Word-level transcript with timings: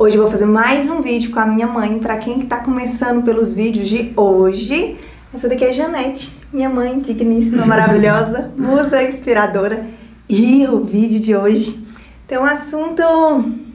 Hoje 0.00 0.16
eu 0.16 0.22
vou 0.22 0.30
fazer 0.30 0.46
mais 0.46 0.88
um 0.88 1.00
vídeo 1.00 1.32
com 1.32 1.40
a 1.40 1.44
minha 1.44 1.66
mãe. 1.66 1.98
Para 1.98 2.18
quem 2.18 2.38
está 2.38 2.58
começando 2.58 3.24
pelos 3.24 3.52
vídeos 3.52 3.88
de 3.88 4.12
hoje, 4.14 4.96
essa 5.34 5.48
daqui 5.48 5.64
é 5.64 5.70
a 5.70 5.72
Janete, 5.72 6.38
minha 6.52 6.70
mãe 6.70 7.00
digníssima, 7.00 7.66
maravilhosa, 7.66 8.48
musa 8.56 9.02
inspiradora. 9.02 9.84
E 10.28 10.64
o 10.68 10.84
vídeo 10.84 11.18
de 11.18 11.34
hoje 11.34 11.84
tem 12.28 12.38
um 12.38 12.44
assunto, 12.44 13.02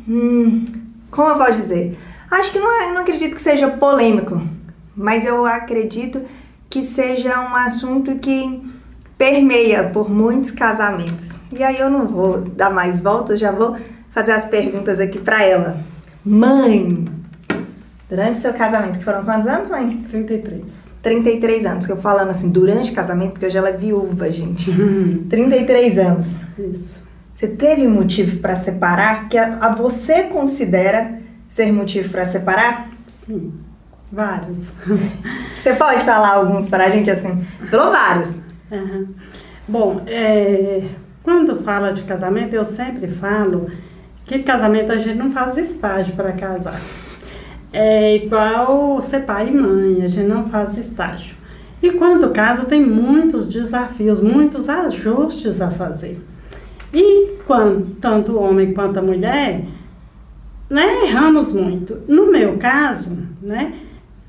hum, 0.07 0.63
como 1.11 1.27
eu 1.27 1.35
posso 1.35 1.61
dizer? 1.61 1.99
Acho 2.31 2.53
que 2.53 2.59
não, 2.59 2.71
é, 2.71 2.93
não 2.93 3.01
acredito 3.01 3.35
que 3.35 3.41
seja 3.41 3.67
polêmico, 3.71 4.41
mas 4.95 5.25
eu 5.25 5.45
acredito 5.45 6.21
que 6.69 6.83
seja 6.83 7.37
um 7.41 7.53
assunto 7.53 8.15
que 8.15 8.63
permeia 9.17 9.89
por 9.89 10.09
muitos 10.09 10.51
casamentos. 10.51 11.31
E 11.51 11.61
aí 11.61 11.77
eu 11.77 11.89
não 11.89 12.07
vou 12.07 12.39
dar 12.39 12.69
mais 12.69 13.01
voltas, 13.01 13.41
já 13.41 13.51
vou 13.51 13.75
fazer 14.11 14.31
as 14.31 14.45
perguntas 14.45 15.01
aqui 15.01 15.19
para 15.19 15.43
ela. 15.43 15.91
Mãe, 16.25 17.05
durante 18.09 18.37
seu 18.37 18.53
casamento, 18.53 18.99
que 18.99 19.05
foram 19.05 19.23
quantos 19.23 19.47
anos, 19.47 19.69
mãe? 19.69 20.03
33. 20.09 20.63
33 21.01 21.65
anos, 21.65 21.85
que 21.85 21.91
eu 21.91 21.97
falando 21.97 22.31
assim, 22.31 22.49
durante 22.49 22.91
o 22.91 22.95
casamento, 22.95 23.31
porque 23.31 23.45
hoje 23.45 23.57
ela 23.57 23.69
é 23.69 23.77
viúva, 23.77 24.31
gente. 24.31 24.71
Uhum. 24.71 25.25
33 25.29 25.97
anos. 25.97 26.41
Isso. 26.57 27.03
Você 27.35 27.47
teve 27.47 27.85
motivo 27.87 28.39
para 28.39 28.55
separar? 28.55 29.27
Que 29.27 29.37
a, 29.37 29.57
a, 29.57 29.75
você 29.75 30.23
considera 30.23 31.19
ser 31.45 31.73
motivo 31.73 32.09
para 32.09 32.25
separar? 32.25 32.89
Sim, 33.25 33.51
vários. 34.11 34.59
Você 35.61 35.73
pode 35.75 36.03
falar 36.03 36.33
alguns 36.35 36.67
para 36.67 36.85
a 36.85 36.89
gente 36.89 37.09
assim? 37.09 37.45
Você 37.59 37.67
falou 37.67 37.91
vários. 37.91 38.39
Uhum. 38.69 39.07
Bom, 39.67 40.01
é, 40.07 40.83
quando 41.21 41.63
fala 41.63 41.93
de 41.93 42.03
casamento, 42.03 42.53
eu 42.53 42.65
sempre 42.65 43.07
falo 43.07 43.69
que 44.25 44.39
casamento 44.39 44.91
a 44.91 44.97
gente 44.97 45.17
não 45.17 45.31
faz 45.31 45.57
estágio 45.57 46.15
para 46.15 46.31
casar. 46.31 46.79
É 47.71 48.15
igual 48.15 49.01
ser 49.01 49.21
pai 49.21 49.49
e 49.49 49.51
mãe, 49.51 50.03
a 50.03 50.07
gente 50.07 50.27
não 50.27 50.49
faz 50.49 50.77
estágio. 50.77 51.35
E 51.81 51.91
quando 51.91 52.29
casa 52.29 52.65
tem 52.65 52.81
muitos 52.81 53.47
desafios, 53.47 54.21
muitos 54.21 54.69
ajustes 54.69 55.59
a 55.59 55.69
fazer. 55.69 56.21
E 56.93 57.39
quando, 57.45 57.95
tanto 57.95 58.33
o 58.33 58.41
homem 58.41 58.73
quanto 58.73 58.99
a 58.99 59.01
mulher, 59.01 59.65
né, 60.69 61.03
erramos 61.03 61.51
muito. 61.51 61.97
No 62.07 62.31
meu 62.31 62.57
caso, 62.57 63.17
né, 63.41 63.73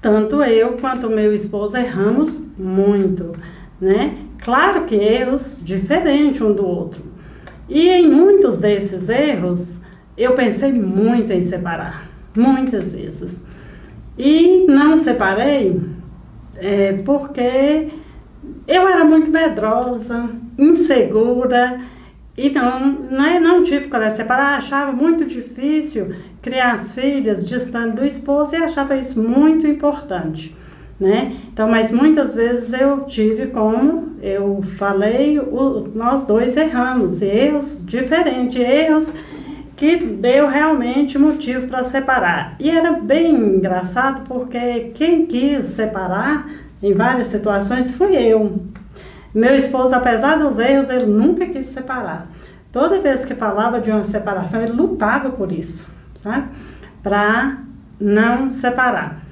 tanto 0.00 0.42
eu 0.42 0.72
quanto 0.80 1.06
o 1.06 1.10
meu 1.10 1.34
esposo 1.34 1.76
erramos 1.76 2.42
muito, 2.58 3.32
né? 3.80 4.16
Claro 4.42 4.84
que 4.84 4.94
erros 4.94 5.58
diferentes 5.62 6.40
um 6.40 6.52
do 6.52 6.66
outro. 6.66 7.13
E 7.68 7.88
em 7.88 8.08
muitos 8.08 8.58
desses 8.58 9.08
erros, 9.08 9.80
eu 10.16 10.32
pensei 10.34 10.72
muito 10.72 11.32
em 11.32 11.42
separar, 11.42 12.08
muitas 12.36 12.92
vezes. 12.92 13.42
E 14.18 14.66
não 14.68 14.96
separei 14.96 15.80
é, 16.56 16.92
porque 17.04 17.88
eu 18.68 18.88
era 18.88 19.04
muito 19.04 19.30
medrosa, 19.30 20.30
insegura 20.58 21.80
e 22.36 22.50
não, 22.50 22.92
não, 23.10 23.24
é, 23.24 23.40
não 23.40 23.62
tive 23.62 23.88
coragem 23.88 24.12
de 24.12 24.16
separar. 24.18 24.58
Achava 24.58 24.92
muito 24.92 25.24
difícil 25.24 26.14
criar 26.42 26.74
as 26.74 26.92
filhas 26.92 27.46
distante 27.46 27.96
do 27.96 28.04
esposo 28.04 28.54
e 28.54 28.56
achava 28.56 28.96
isso 28.96 29.22
muito 29.22 29.66
importante. 29.66 30.54
Né? 30.98 31.36
Então, 31.52 31.68
mas 31.68 31.90
muitas 31.90 32.36
vezes 32.36 32.72
eu 32.72 33.00
tive 33.00 33.48
como 33.48 34.14
eu 34.22 34.62
falei, 34.78 35.38
o, 35.40 35.88
nós 35.94 36.24
dois 36.24 36.56
erramos, 36.56 37.20
erros 37.20 37.84
diferentes, 37.84 38.56
erros 38.56 39.12
que 39.76 39.96
deu 39.96 40.48
realmente 40.48 41.18
motivo 41.18 41.66
para 41.66 41.84
separar. 41.84 42.54
E 42.60 42.70
era 42.70 42.92
bem 42.92 43.34
engraçado 43.34 44.22
porque 44.26 44.92
quem 44.94 45.26
quis 45.26 45.66
separar 45.66 46.48
em 46.82 46.94
várias 46.94 47.26
situações 47.26 47.90
fui 47.90 48.16
eu. 48.16 48.62
Meu 49.34 49.56
esposo, 49.56 49.94
apesar 49.94 50.38
dos 50.38 50.58
erros, 50.58 50.88
ele 50.88 51.06
nunca 51.06 51.44
quis 51.46 51.66
separar. 51.66 52.28
Toda 52.70 53.00
vez 53.00 53.24
que 53.24 53.34
falava 53.34 53.80
de 53.80 53.90
uma 53.90 54.04
separação, 54.04 54.62
ele 54.62 54.72
lutava 54.72 55.30
por 55.30 55.50
isso, 55.50 55.90
tá? 56.22 56.48
Para 57.02 57.58
não 58.00 58.48
separar. 58.48 59.23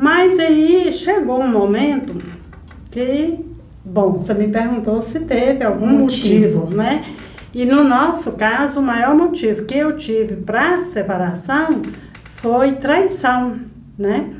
Mas 0.00 0.38
aí 0.38 0.92
chegou 0.92 1.40
um 1.40 1.48
momento 1.48 2.16
que, 2.88 3.44
bom, 3.84 4.12
você 4.12 4.32
me 4.32 4.46
perguntou 4.46 5.02
se 5.02 5.18
teve 5.20 5.64
algum 5.64 5.88
motivo, 5.88 6.60
motivo 6.60 6.76
né? 6.76 7.04
E 7.52 7.64
no 7.64 7.82
nosso 7.82 8.32
caso, 8.32 8.78
o 8.78 8.82
maior 8.82 9.16
motivo 9.16 9.64
que 9.64 9.76
eu 9.76 9.96
tive 9.96 10.36
para 10.36 10.82
separação 10.82 11.82
foi 12.36 12.72
traição, 12.72 13.56
né? 13.98 14.30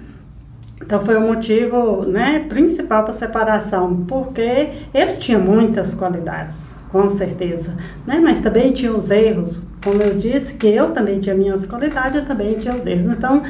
Então 0.81 1.01
foi 1.01 1.17
o 1.17 1.21
motivo 1.21 2.05
né, 2.05 2.47
principal 2.49 3.03
para 3.03 3.13
separação, 3.13 4.05
porque 4.07 4.69
ele 4.95 5.17
tinha 5.17 5.39
muitas 5.39 5.93
qualidades, 5.93 6.77
com 6.89 7.11
certeza, 7.11 7.77
né? 8.07 8.21
mas 8.23 8.41
também 8.41 8.73
tinha 8.73 8.93
os 8.93 9.11
erros. 9.11 9.67
Como 9.83 10.01
eu 10.01 10.17
disse, 10.17 10.55
que 10.55 10.69
eu 10.69 10.93
também 10.93 11.19
tinha 11.19 11.35
minhas 11.35 11.67
qualidades, 11.67 12.21
eu 12.21 12.27
também 12.27 12.55
tinha 12.55 12.77
os 12.77 12.87
erros. 12.87 13.07
Então 13.07 13.43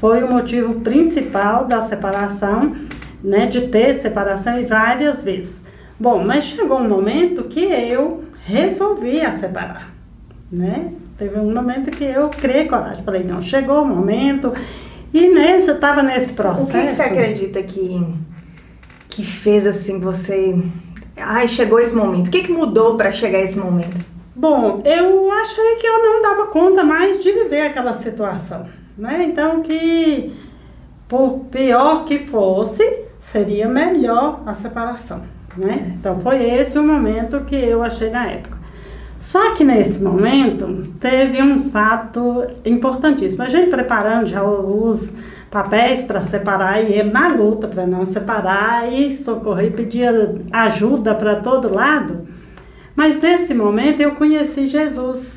foi 0.00 0.22
o 0.22 0.32
motivo 0.32 0.80
principal 0.80 1.66
da 1.66 1.82
separação, 1.82 2.74
né, 3.22 3.46
de 3.46 3.68
ter 3.68 3.94
separação 3.94 4.60
e 4.60 4.64
várias 4.64 5.22
vezes. 5.22 5.64
Bom, 5.98 6.22
mas 6.22 6.44
chegou 6.44 6.78
um 6.78 6.88
momento 6.88 7.44
que 7.44 7.64
eu 7.64 8.24
resolvi 8.44 9.20
a 9.20 9.32
separar, 9.32 9.90
né? 10.52 10.92
Teve 11.16 11.38
um 11.38 11.52
momento 11.52 11.90
que 11.90 12.04
eu 12.04 12.28
criei 12.28 12.66
coragem, 12.66 13.02
falei, 13.02 13.24
não, 13.24 13.40
chegou 13.40 13.82
o 13.82 13.86
momento, 13.86 14.52
e 15.12 15.28
nesse, 15.28 15.68
eu 15.68 15.76
estava 15.76 16.02
nesse 16.02 16.34
processo. 16.34 16.64
O 16.64 16.70
que, 16.70 16.86
que, 16.88 16.94
você 16.94 17.02
acredita 17.02 17.62
que, 17.62 18.14
que 19.08 19.24
fez 19.24 19.66
assim 19.66 19.98
você... 19.98 20.62
Ai, 21.16 21.48
chegou 21.48 21.80
esse 21.80 21.94
momento. 21.94 22.28
O 22.28 22.30
que, 22.30 22.42
que 22.42 22.52
mudou 22.52 22.98
para 22.98 23.10
chegar 23.10 23.40
esse 23.40 23.58
momento? 23.58 24.04
Bom, 24.34 24.82
eu 24.84 25.32
achei 25.32 25.76
que 25.76 25.86
eu 25.86 26.02
não 26.02 26.20
dava 26.20 26.48
conta 26.48 26.84
mais 26.84 27.22
de 27.22 27.32
viver 27.32 27.62
aquela 27.62 27.94
situação, 27.94 28.66
né? 28.96 29.24
Então 29.24 29.62
que, 29.62 30.34
por 31.08 31.40
pior 31.50 32.04
que 32.04 32.20
fosse, 32.20 33.04
seria 33.20 33.68
melhor 33.68 34.42
a 34.46 34.54
separação 34.54 35.36
né? 35.56 35.94
Então 35.98 36.20
foi 36.20 36.42
esse 36.42 36.78
o 36.78 36.82
momento 36.82 37.40
que 37.40 37.56
eu 37.56 37.82
achei 37.82 38.10
na 38.10 38.26
época. 38.26 38.56
Só 39.18 39.54
que 39.54 39.64
nesse 39.64 40.02
momento 40.02 40.92
teve 41.00 41.42
um 41.42 41.70
fato 41.70 42.46
importantíssimo. 42.64 43.42
A 43.42 43.48
gente 43.48 43.70
preparando 43.70 44.26
já 44.26 44.44
os 44.44 45.14
papéis 45.50 46.02
para 46.02 46.20
separar 46.22 46.82
e 46.82 46.92
ele 46.92 47.10
na 47.10 47.28
luta 47.28 47.66
para 47.66 47.86
não 47.86 48.04
separar 48.04 48.92
e 48.92 49.16
socorrer, 49.16 49.72
pedia 49.72 50.34
ajuda 50.52 51.14
para 51.14 51.36
todo 51.36 51.72
lado. 51.72 52.28
Mas 52.94 53.20
nesse 53.20 53.54
momento 53.54 54.00
eu 54.00 54.12
conheci 54.12 54.66
Jesus. 54.66 55.35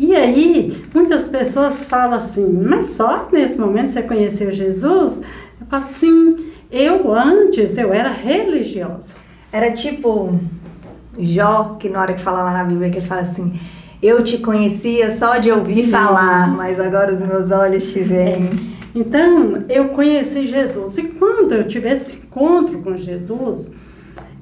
E 0.00 0.16
aí, 0.16 0.82
muitas 0.94 1.28
pessoas 1.28 1.84
falam 1.84 2.14
assim, 2.14 2.50
mas 2.66 2.86
só 2.86 3.28
nesse 3.30 3.60
momento 3.60 3.90
você 3.90 4.00
conheceu 4.00 4.50
Jesus? 4.50 5.20
Eu 5.60 5.66
falo 5.68 5.84
assim, 5.84 6.36
eu 6.72 7.12
antes, 7.12 7.76
eu 7.76 7.92
era 7.92 8.08
religiosa. 8.10 9.08
Era 9.52 9.70
tipo 9.72 10.40
Jó, 11.18 11.76
que 11.78 11.90
na 11.90 12.00
hora 12.00 12.14
que 12.14 12.22
fala 12.22 12.44
lá 12.44 12.52
na 12.54 12.64
Bíblia, 12.64 12.88
que 12.88 12.96
ele 12.96 13.06
fala 13.06 13.20
assim, 13.20 13.60
eu 14.02 14.24
te 14.24 14.38
conhecia 14.38 15.10
só 15.10 15.36
de 15.36 15.52
ouvir 15.52 15.90
falar, 15.90 16.48
mas 16.56 16.80
agora 16.80 17.12
os 17.12 17.20
meus 17.20 17.50
olhos 17.50 17.92
te 17.92 18.00
veem. 18.00 18.46
É. 18.46 18.98
Então, 18.98 19.64
eu 19.68 19.88
conheci 19.88 20.46
Jesus. 20.46 20.96
E 20.96 21.02
quando 21.02 21.52
eu 21.52 21.68
tive 21.68 21.90
esse 21.90 22.16
encontro 22.16 22.80
com 22.80 22.96
Jesus, 22.96 23.70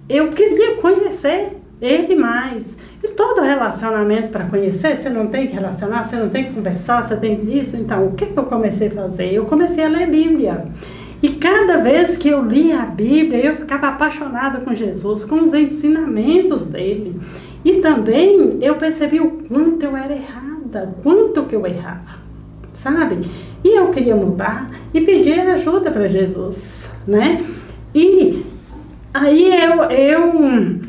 eu 0.09 0.31
queria 0.31 0.77
conhecer 0.77 1.57
ele 1.81 2.17
mais. 2.17 2.77
E 3.03 3.09
todo 3.09 3.41
relacionamento 3.41 4.31
para 4.31 4.45
conhecer, 4.45 4.97
você 4.97 5.09
não 5.09 5.27
tem 5.27 5.47
que 5.47 5.55
relacionar, 5.55 6.05
você 6.05 6.17
não 6.17 6.29
tem 6.29 6.45
que 6.45 6.53
conversar, 6.53 7.05
você 7.05 7.17
tem 7.17 7.41
isso. 7.59 7.77
Então, 7.77 8.07
o 8.07 8.13
que, 8.13 8.27
que 8.27 8.39
eu 8.39 8.45
comecei 8.45 8.89
a 8.89 8.91
fazer? 8.91 9.33
Eu 9.33 9.45
comecei 9.45 9.85
a 9.85 9.89
ler 9.89 10.09
Bíblia. 10.09 10.65
E 11.23 11.31
cada 11.31 11.79
vez 11.79 12.17
que 12.17 12.29
eu 12.29 12.45
lia 12.45 12.83
a 12.83 12.87
Bíblia, 12.87 13.47
eu 13.47 13.57
ficava 13.57 13.89
apaixonada 13.89 14.61
com 14.61 14.75
Jesus, 14.75 15.25
com 15.25 15.41
os 15.41 15.53
ensinamentos 15.53 16.67
dele. 16.67 17.21
E 17.65 17.75
também 17.81 18.59
eu 18.61 18.77
percebi 18.77 19.21
o 19.21 19.31
quanto 19.49 19.83
eu 19.85 19.97
era 19.97 20.15
errada, 20.15 20.85
o 20.85 21.03
quanto 21.03 21.45
que 21.45 21.57
eu 21.57 21.67
errava, 21.67 22.19
sabe? 22.73 23.29
E 23.65 23.77
eu 23.77 23.91
queria 23.91 24.15
mudar 24.15 24.71
e 24.95 25.01
pedir 25.01 25.41
ajuda 25.41 25.91
para 25.91 26.07
Jesus, 26.07 26.89
né? 27.07 27.45
E 27.93 28.45
aí 29.13 29.53
eu, 29.61 29.83
eu 29.91 30.81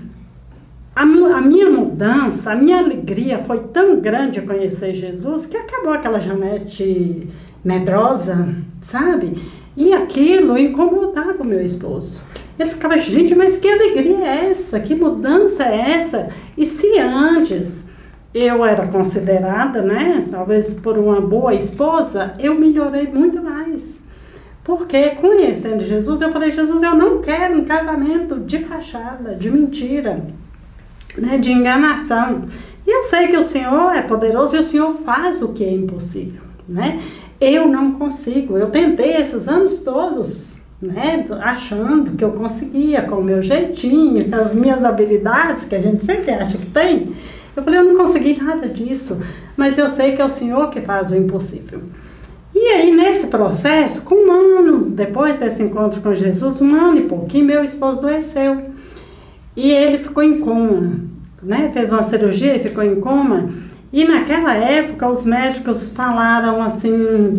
a, 1.00 1.04
a, 1.04 1.42
minha 1.42 1.70
mudança, 1.70 2.52
a 2.52 2.56
minha 2.56 2.80
alegria 2.80 3.40
foi 3.40 3.60
tão 3.72 4.02
grande 4.02 4.42
conhecer 4.42 4.94
Jesus 4.94 5.46
que 5.46 5.56
acabou 5.56 5.94
aquela 5.94 6.20
Janete 6.20 7.26
medrosa, 7.64 8.54
sabe? 8.82 9.42
E 9.78 9.94
aquilo 9.94 10.58
incomodava 10.58 11.42
o 11.42 11.48
meu 11.48 11.64
esposo. 11.64 12.22
Ele 12.60 12.72
ficava, 12.72 12.98
gente, 12.98 13.34
mas 13.34 13.56
que 13.56 13.70
alegria 13.70 14.28
é 14.28 14.52
essa? 14.52 14.78
Que 14.82 14.94
mudança 14.94 15.64
é 15.64 15.92
essa? 15.92 16.28
E 16.58 16.66
se 16.66 17.00
antes 17.00 17.86
eu 18.34 18.66
era 18.66 18.86
considerada, 18.88 19.82
né, 19.82 20.28
talvez 20.30 20.74
por 20.74 20.98
uma 20.98 21.22
boa 21.22 21.54
esposa, 21.54 22.34
eu 22.40 22.60
melhorei 22.60 23.08
muito 23.08 23.42
mais. 23.42 24.04
Porque 24.66 25.12
conhecendo 25.12 25.86
Jesus, 25.86 26.20
eu 26.20 26.30
falei, 26.30 26.52
Jesus, 26.52 26.84
eu 26.84 26.94
não 26.94 27.22
quero 27.22 27.58
um 27.58 27.64
casamento 27.64 28.36
de 28.36 28.60
fachada, 28.60 29.34
de 29.34 29.50
mentira, 29.50 30.22
né, 31.18 31.38
de 31.38 31.52
enganação. 31.52 32.44
E 32.86 32.92
eu 32.92 33.04
sei 33.04 33.28
que 33.28 33.38
o 33.38 33.42
Senhor 33.42 33.94
é 33.94 34.02
poderoso 34.02 34.56
e 34.56 34.60
o 34.60 34.64
Senhor 34.64 34.94
faz 35.06 35.42
o 35.42 35.50
que 35.50 35.64
é 35.64 35.72
impossível, 35.72 36.42
né? 36.68 37.00
Eu 37.40 37.68
não 37.68 37.94
consigo. 37.94 38.58
Eu 38.58 38.70
tentei 38.70 39.16
esses 39.16 39.48
anos 39.48 39.80
todos, 39.80 40.56
né, 40.82 41.26
achando 41.42 42.12
que 42.12 42.24
eu 42.24 42.32
conseguia 42.32 43.02
com 43.02 43.16
o 43.16 43.24
meu 43.24 43.42
jeitinho, 43.42 44.30
com 44.30 44.36
as 44.36 44.54
minhas 44.54 44.84
habilidades 44.84 45.66
que 45.66 45.76
a 45.76 45.80
gente 45.80 46.04
sempre 46.04 46.32
acha 46.32 46.58
que 46.58 46.66
tem. 46.68 47.14
Eu 47.56 47.64
falei, 47.64 47.80
eu 47.80 47.84
não 47.84 47.98
consegui 47.98 48.42
nada 48.42 48.68
disso, 48.68 49.20
mas 49.58 49.78
eu 49.78 49.90
sei 49.90 50.16
que 50.16 50.22
é 50.22 50.26
o 50.26 50.30
Senhor 50.30 50.70
que 50.70 50.82
faz 50.82 51.12
o 51.12 51.16
impossível. 51.16 51.82
E 52.56 52.68
aí, 52.70 52.96
nesse 52.96 53.28
processo, 53.28 54.02
com 54.02 54.16
um 54.16 54.32
ano, 54.32 54.90
depois 54.90 55.38
desse 55.38 55.62
encontro 55.62 56.02
com 56.02 56.14
Jesus, 56.14 56.62
um 56.62 56.76
ano 56.76 56.98
e 56.98 57.04
pouquinho, 57.04 57.46
meu 57.46 57.64
esposo 57.64 58.00
adoeceu. 58.00 58.79
E 59.60 59.72
ele 59.72 59.98
ficou 59.98 60.24
em 60.24 60.40
coma, 60.40 61.02
né? 61.44 61.70
Fez 61.74 61.92
uma 61.92 62.04
cirurgia 62.04 62.56
e 62.56 62.60
ficou 62.60 62.84
em 62.84 63.00
coma. 63.02 63.50
E 63.92 64.06
naquela 64.06 64.54
época, 64.54 65.10
os 65.10 65.26
médicos 65.26 65.94
falaram 65.94 66.62
assim, 66.62 67.34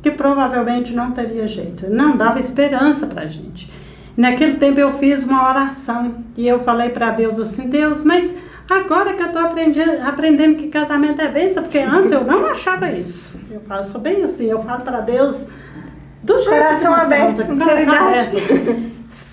que 0.00 0.10
provavelmente 0.10 0.92
não 0.92 1.10
teria 1.10 1.48
jeito. 1.48 1.90
Não 1.90 2.16
dava 2.16 2.38
esperança 2.38 3.06
pra 3.06 3.26
gente. 3.26 3.68
Naquele 4.16 4.54
tempo 4.54 4.78
eu 4.78 4.92
fiz 4.92 5.24
uma 5.24 5.48
oração 5.48 6.16
e 6.36 6.46
eu 6.46 6.60
falei 6.60 6.90
para 6.90 7.10
Deus 7.10 7.38
assim, 7.40 7.68
Deus, 7.68 8.04
mas 8.04 8.32
Agora 8.70 9.14
que 9.14 9.20
eu 9.20 9.26
estou 9.26 9.42
aprendendo, 9.42 10.00
aprendendo 10.06 10.54
que 10.56 10.68
casamento 10.68 11.20
é 11.20 11.26
bênção, 11.26 11.60
porque 11.60 11.78
antes 11.78 12.12
eu 12.12 12.22
não 12.22 12.46
achava 12.46 12.88
isso. 12.92 13.36
Eu 13.50 13.60
falo, 13.62 13.82
sou 13.82 14.00
bem 14.00 14.22
assim, 14.22 14.46
eu 14.46 14.62
falo 14.62 14.82
para 14.82 15.00
Deus 15.00 15.44
do 16.22 16.34
jeito 16.34 16.50
coração 16.50 16.94
que 16.94 17.00
aberto, 17.00 17.58
coração 17.58 17.94
aberto. 17.94 18.89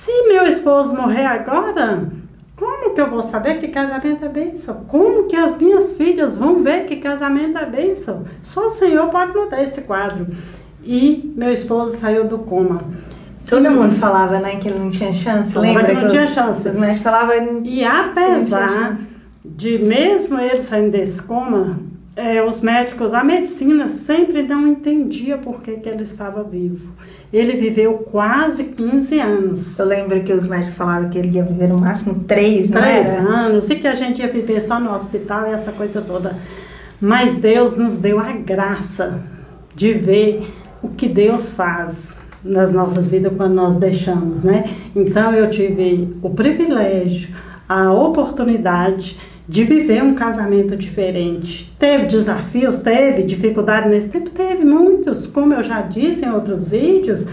Se 0.07 0.23
meu 0.29 0.45
esposo 0.45 0.95
morrer 0.95 1.25
agora, 1.25 2.07
como 2.55 2.93
que 2.93 3.01
eu 3.01 3.09
vou 3.09 3.21
saber 3.21 3.57
que 3.57 3.67
casamento 3.67 4.23
é 4.23 4.29
bênção? 4.29 4.85
Como 4.87 5.25
que 5.25 5.35
as 5.35 5.57
minhas 5.57 5.91
filhas 5.97 6.37
vão 6.37 6.63
ver 6.63 6.85
que 6.85 6.95
casamento 6.95 7.57
é 7.57 7.65
bênção? 7.65 8.23
Só 8.41 8.67
o 8.67 8.69
Senhor 8.69 9.09
pode 9.09 9.35
mudar 9.35 9.61
esse 9.61 9.81
quadro. 9.81 10.25
E 10.81 11.33
meu 11.35 11.51
esposo 11.51 11.97
saiu 11.97 12.25
do 12.25 12.37
coma. 12.37 12.85
Todo 13.45 13.69
mundo 13.69 13.95
falava, 13.95 14.39
né, 14.39 14.55
que 14.55 14.69
ele 14.69 14.79
não 14.79 14.89
tinha 14.89 15.11
chance, 15.11 15.51
falava 15.51 15.73
lembra? 15.73 15.93
Que 15.93 16.01
não 16.01 16.07
tinha 16.07 16.27
chance. 16.27 16.65
Os 16.65 16.77
médicos 16.77 17.01
falavam... 17.01 17.61
E 17.65 17.83
apesar 17.83 18.97
de 19.43 19.77
mesmo 19.77 20.39
ele 20.39 20.61
saindo 20.61 20.91
desse 20.91 21.21
coma, 21.21 21.79
é, 22.17 22.43
os 22.43 22.61
médicos, 22.61 23.13
a 23.13 23.23
medicina 23.23 23.87
sempre 23.87 24.41
não 24.41 24.67
entendia 24.67 25.37
por 25.37 25.61
que, 25.61 25.73
que 25.73 25.87
ele 25.87 26.01
estava 26.01 26.43
vivo. 26.43 26.89
Ele 27.31 27.55
viveu 27.55 27.93
quase 27.93 28.63
15 28.63 29.19
anos. 29.19 29.77
Eu 29.77 29.85
lembro 29.85 30.19
que 30.23 30.33
os 30.33 30.47
médicos 30.47 30.75
falaram 30.75 31.09
que 31.09 31.17
ele 31.19 31.29
ia 31.37 31.43
viver 31.43 31.69
no 31.69 31.79
máximo 31.79 32.23
3, 32.27 32.71
não 32.71 32.81
Três 32.81 33.07
anos, 33.07 33.69
e 33.69 33.75
que 33.75 33.87
a 33.87 33.93
gente 33.93 34.19
ia 34.19 34.27
viver 34.27 34.61
só 34.61 34.79
no 34.79 34.93
hospital 34.95 35.47
e 35.47 35.51
essa 35.51 35.71
coisa 35.71 36.01
toda. 36.01 36.35
Mas 36.99 37.35
Deus 37.35 37.77
nos 37.77 37.97
deu 37.97 38.19
a 38.19 38.31
graça 38.31 39.21
de 39.75 39.93
ver 39.93 40.51
o 40.81 40.89
que 40.89 41.07
Deus 41.07 41.51
faz 41.51 42.17
nas 42.43 42.71
nossas 42.71 43.05
vidas 43.05 43.33
quando 43.37 43.53
nós 43.53 43.75
deixamos, 43.75 44.41
né? 44.43 44.63
Então 44.95 45.33
eu 45.33 45.51
tive 45.51 46.17
o 46.23 46.31
privilégio, 46.31 47.29
a 47.69 47.91
oportunidade 47.91 49.19
de 49.47 49.63
viver 49.63 50.03
um 50.03 50.13
casamento 50.13 50.75
diferente. 50.75 51.71
Teve 51.79 52.05
desafios, 52.05 52.79
teve 52.79 53.23
dificuldade 53.23 53.87
nesse 53.87 54.09
tempo, 54.09 54.29
teve 54.29 54.65
muitos, 54.65 55.25
como 55.25 55.53
eu 55.53 55.63
já 55.63 55.81
disse 55.81 56.25
em 56.25 56.31
outros 56.31 56.65
vídeos, 56.65 57.25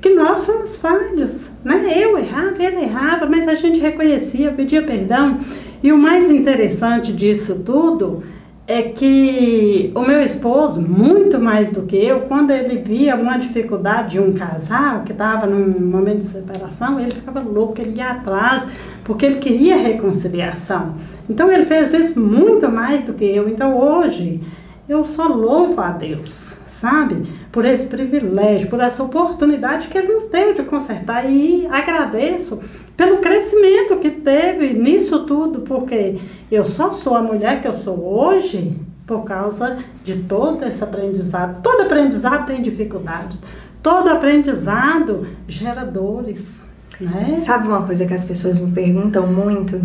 que 0.00 0.10
nós 0.10 0.40
somos 0.40 0.76
falhos, 0.76 1.48
né? 1.64 1.90
Eu 1.96 2.18
errava, 2.18 2.62
ele 2.62 2.82
errava, 2.82 3.24
mas 3.24 3.48
a 3.48 3.54
gente 3.54 3.78
reconhecia, 3.78 4.52
pedia 4.52 4.82
perdão. 4.82 5.40
E 5.82 5.90
o 5.90 5.98
mais 5.98 6.30
interessante 6.30 7.12
disso 7.12 7.62
tudo 7.64 8.22
é 8.66 8.82
que 8.82 9.92
o 9.94 10.00
meu 10.00 10.22
esposo, 10.22 10.80
muito 10.80 11.38
mais 11.38 11.70
do 11.70 11.82
que 11.82 11.96
eu, 11.96 12.22
quando 12.22 12.50
ele 12.50 12.78
via 12.78 13.14
uma 13.14 13.36
dificuldade 13.36 14.12
de 14.12 14.20
um 14.20 14.32
casal 14.32 15.02
que 15.02 15.12
estava 15.12 15.46
num 15.46 15.86
momento 15.86 16.20
de 16.20 16.24
separação, 16.24 16.98
ele 16.98 17.12
ficava 17.12 17.40
louco, 17.40 17.78
ele 17.78 17.98
ia 17.98 18.12
atrás, 18.12 18.66
porque 19.04 19.26
ele 19.26 19.38
queria 19.38 19.76
reconciliação. 19.76 20.94
Então 21.28 21.52
ele 21.52 21.66
fez 21.66 21.92
isso 21.92 22.18
muito 22.18 22.70
mais 22.70 23.04
do 23.04 23.12
que 23.12 23.24
eu. 23.24 23.48
Então 23.48 23.78
hoje 23.78 24.40
eu 24.88 25.04
só 25.04 25.26
louvo 25.26 25.78
a 25.82 25.90
Deus, 25.90 26.53
sabe? 26.80 27.22
Por 27.50 27.64
esse 27.64 27.86
privilégio, 27.86 28.68
por 28.68 28.80
essa 28.80 29.02
oportunidade 29.02 29.88
que 29.88 29.96
ele 29.96 30.12
nos 30.12 30.28
deu 30.28 30.54
de 30.54 30.62
consertar 30.62 31.28
e 31.28 31.66
agradeço 31.70 32.60
pelo 32.96 33.18
crescimento 33.18 33.96
que 33.96 34.10
teve 34.10 34.72
nisso 34.74 35.24
tudo, 35.24 35.60
porque 35.60 36.18
eu 36.50 36.64
só 36.64 36.92
sou 36.92 37.16
a 37.16 37.22
mulher 37.22 37.60
que 37.60 37.68
eu 37.68 37.72
sou 37.72 38.04
hoje 38.04 38.76
por 39.06 39.24
causa 39.24 39.76
de 40.04 40.16
todo 40.20 40.64
esse 40.64 40.82
aprendizado. 40.82 41.62
Todo 41.62 41.82
aprendizado 41.82 42.46
tem 42.46 42.62
dificuldades, 42.62 43.38
todo 43.82 44.08
aprendizado 44.08 45.26
gera 45.46 45.84
dores. 45.84 46.62
Né? 47.00 47.34
Sabe 47.36 47.66
uma 47.66 47.82
coisa 47.82 48.06
que 48.06 48.14
as 48.14 48.24
pessoas 48.24 48.58
me 48.58 48.70
perguntam 48.70 49.26
muito? 49.26 49.80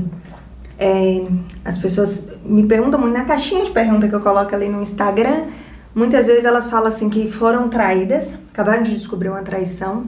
É, 0.78 1.26
as 1.66 1.78
pessoas 1.78 2.30
me 2.46 2.66
perguntam 2.66 3.00
muito 3.00 3.18
na 3.18 3.26
caixinha 3.26 3.66
de 3.66 3.72
pergunta 3.72 4.08
que 4.08 4.16
eu 4.16 4.22
coloco 4.22 4.54
ali 4.56 4.70
no 4.70 4.82
Instagram. 4.82 5.48
Muitas 5.94 6.28
vezes 6.28 6.46
elas 6.46 6.70
falam 6.70 6.88
assim 6.88 7.10
que 7.10 7.32
foram 7.32 7.68
traídas, 7.68 8.36
acabaram 8.52 8.84
de 8.84 8.96
descobrir 8.96 9.30
uma 9.30 9.42
traição 9.42 10.06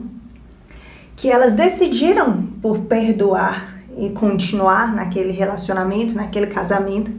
que 1.16 1.30
elas 1.30 1.54
decidiram 1.54 2.42
por 2.60 2.80
perdoar 2.80 3.72
e 3.96 4.10
continuar 4.10 4.94
naquele 4.94 5.32
relacionamento, 5.32 6.14
naquele 6.14 6.46
casamento, 6.46 7.12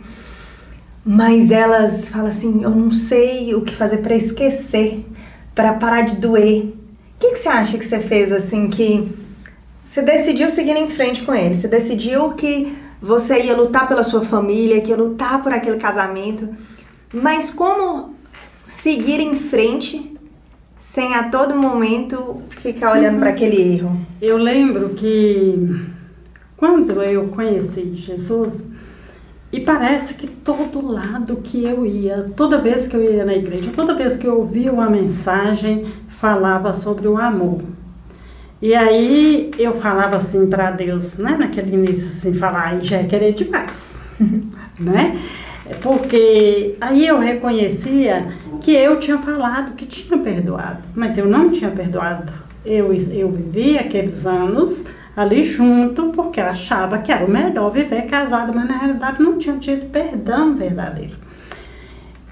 mas 1.06 1.52
elas 1.52 2.10
falam 2.10 2.28
assim: 2.28 2.64
eu 2.64 2.72
não 2.72 2.92
sei 2.92 3.54
o 3.54 3.62
que 3.62 3.76
fazer 3.76 3.98
para 3.98 4.16
esquecer, 4.16 5.06
para 5.54 5.74
parar 5.74 6.02
de 6.02 6.16
doer. 6.18 6.66
O 6.66 6.74
que, 7.20 7.32
que 7.32 7.38
você 7.38 7.50
acha 7.50 7.78
que 7.78 7.86
você 7.86 8.00
fez 8.00 8.32
assim 8.32 8.70
que 8.70 9.12
você 9.86 10.02
decidiu 10.02 10.50
seguir 10.50 10.76
em 10.76 10.90
frente 10.90 11.24
com 11.24 11.34
ele? 11.34 11.56
Você 11.56 11.68
decidiu 11.68 12.32
que 12.32 12.76
você 13.02 13.40
ia 13.44 13.56
lutar 13.56 13.88
pela 13.88 14.04
sua 14.04 14.26
família, 14.26 14.82
que 14.82 14.90
ia 14.90 14.98
lutar 14.98 15.44
por 15.44 15.54
aquele 15.54 15.78
casamento, 15.78 16.50
mas 17.14 17.52
como 17.52 18.16
seguir 18.84 19.22
em 19.22 19.36
frente 19.36 20.14
sem 20.78 21.16
a 21.16 21.30
todo 21.30 21.56
momento 21.56 22.42
ficar 22.50 22.92
olhando 22.92 23.18
para 23.18 23.30
aquele 23.30 23.76
erro. 23.76 24.06
Eu 24.22 24.36
lembro 24.36 24.90
que 24.90 25.88
quando 26.58 27.02
eu 27.02 27.30
conheci 27.30 27.94
Jesus, 27.94 28.68
e 29.54 29.62
parece 29.62 30.16
que 30.16 30.28
todo 30.28 30.86
lado 30.86 31.38
que 31.38 31.64
eu 31.64 31.86
ia, 31.86 32.30
toda 32.36 32.58
vez 32.58 32.86
que 32.86 32.98
eu 32.98 33.02
ia 33.02 33.24
na 33.24 33.34
igreja, 33.34 33.72
toda 33.74 33.96
vez 33.96 34.18
que 34.18 34.28
eu 34.28 34.40
ouvia 34.40 34.74
uma 34.74 34.90
mensagem, 34.90 35.86
falava 36.10 36.74
sobre 36.74 37.08
o 37.08 37.18
amor. 37.18 37.62
E 38.62 38.76
aí 38.76 39.50
eu 39.58 39.76
falava 39.76 40.18
assim 40.18 40.46
para 40.48 40.72
Deus, 40.72 41.18
né, 41.18 41.38
naquele 41.40 41.74
início 41.74 42.08
assim, 42.08 42.34
falar, 42.34 42.68
aí 42.68 42.84
já 42.84 42.98
é 42.98 43.06
querer 43.06 43.32
demais, 43.32 43.98
né? 44.78 45.18
Porque 45.82 46.76
aí 46.82 47.08
eu 47.08 47.20
reconhecia 47.20 48.28
que 48.62 48.72
eu 48.72 49.00
tinha 49.00 49.18
falado 49.18 49.76
que 49.76 49.86
tinha 49.86 50.18
perdoado, 50.18 50.82
mas 50.94 51.18
eu 51.18 51.26
não 51.26 51.50
tinha 51.50 51.72
perdoado. 51.72 52.34
Eu, 52.66 52.94
eu 52.94 53.30
vivi 53.32 53.78
aqueles 53.78 54.26
anos 54.26 54.86
ali 55.16 55.44
junto 55.44 56.10
porque 56.10 56.42
achava 56.42 56.98
que 56.98 57.12
era 57.12 57.26
o 57.26 57.30
melhor 57.30 57.72
viver 57.72 58.04
casada, 58.04 58.52
mas 58.54 58.68
na 58.68 58.78
realidade 58.78 59.22
não 59.22 59.38
tinha 59.38 59.58
tido 59.58 59.90
perdão 59.90 60.56
verdadeiro. 60.56 61.16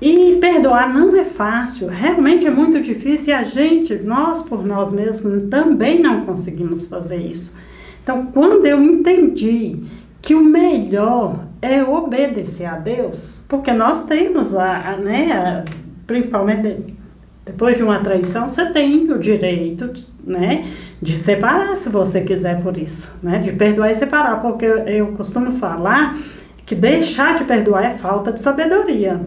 E 0.01 0.37
perdoar 0.41 0.91
não 0.91 1.15
é 1.15 1.23
fácil, 1.23 1.87
realmente 1.87 2.47
é 2.47 2.49
muito 2.49 2.81
difícil 2.81 3.29
e 3.29 3.33
a 3.33 3.43
gente, 3.43 3.93
nós 3.95 4.41
por 4.41 4.65
nós 4.65 4.91
mesmos, 4.91 5.43
também 5.47 6.01
não 6.01 6.25
conseguimos 6.25 6.87
fazer 6.87 7.17
isso. 7.17 7.53
Então, 8.01 8.25
quando 8.27 8.65
eu 8.65 8.81
entendi 8.81 9.83
que 10.21 10.35
o 10.35 10.43
melhor 10.43 11.45
é 11.61 11.83
obedecer 11.83 12.65
a 12.65 12.75
Deus, 12.75 13.41
porque 13.47 13.71
nós 13.71 14.05
temos 14.05 14.55
a, 14.55 14.91
a 14.91 14.97
né, 14.97 15.31
a, 15.31 15.65
principalmente 16.05 16.95
depois 17.43 17.75
de 17.75 17.83
uma 17.83 17.99
traição, 17.99 18.47
você 18.47 18.67
tem 18.67 19.11
o 19.11 19.17
direito, 19.17 19.91
né, 20.23 20.65
de 21.01 21.15
separar 21.15 21.75
se 21.75 21.89
você 21.89 22.21
quiser 22.21 22.61
por 22.61 22.77
isso, 22.77 23.11
né, 23.21 23.39
de 23.39 23.51
perdoar 23.51 23.91
e 23.91 23.95
separar, 23.95 24.41
porque 24.41 24.65
eu, 24.65 24.77
eu 24.79 25.07
costumo 25.13 25.53
falar 25.53 26.17
que 26.65 26.75
deixar 26.75 27.35
de 27.35 27.43
perdoar 27.43 27.83
é 27.83 27.97
falta 27.97 28.31
de 28.31 28.39
sabedoria. 28.39 29.19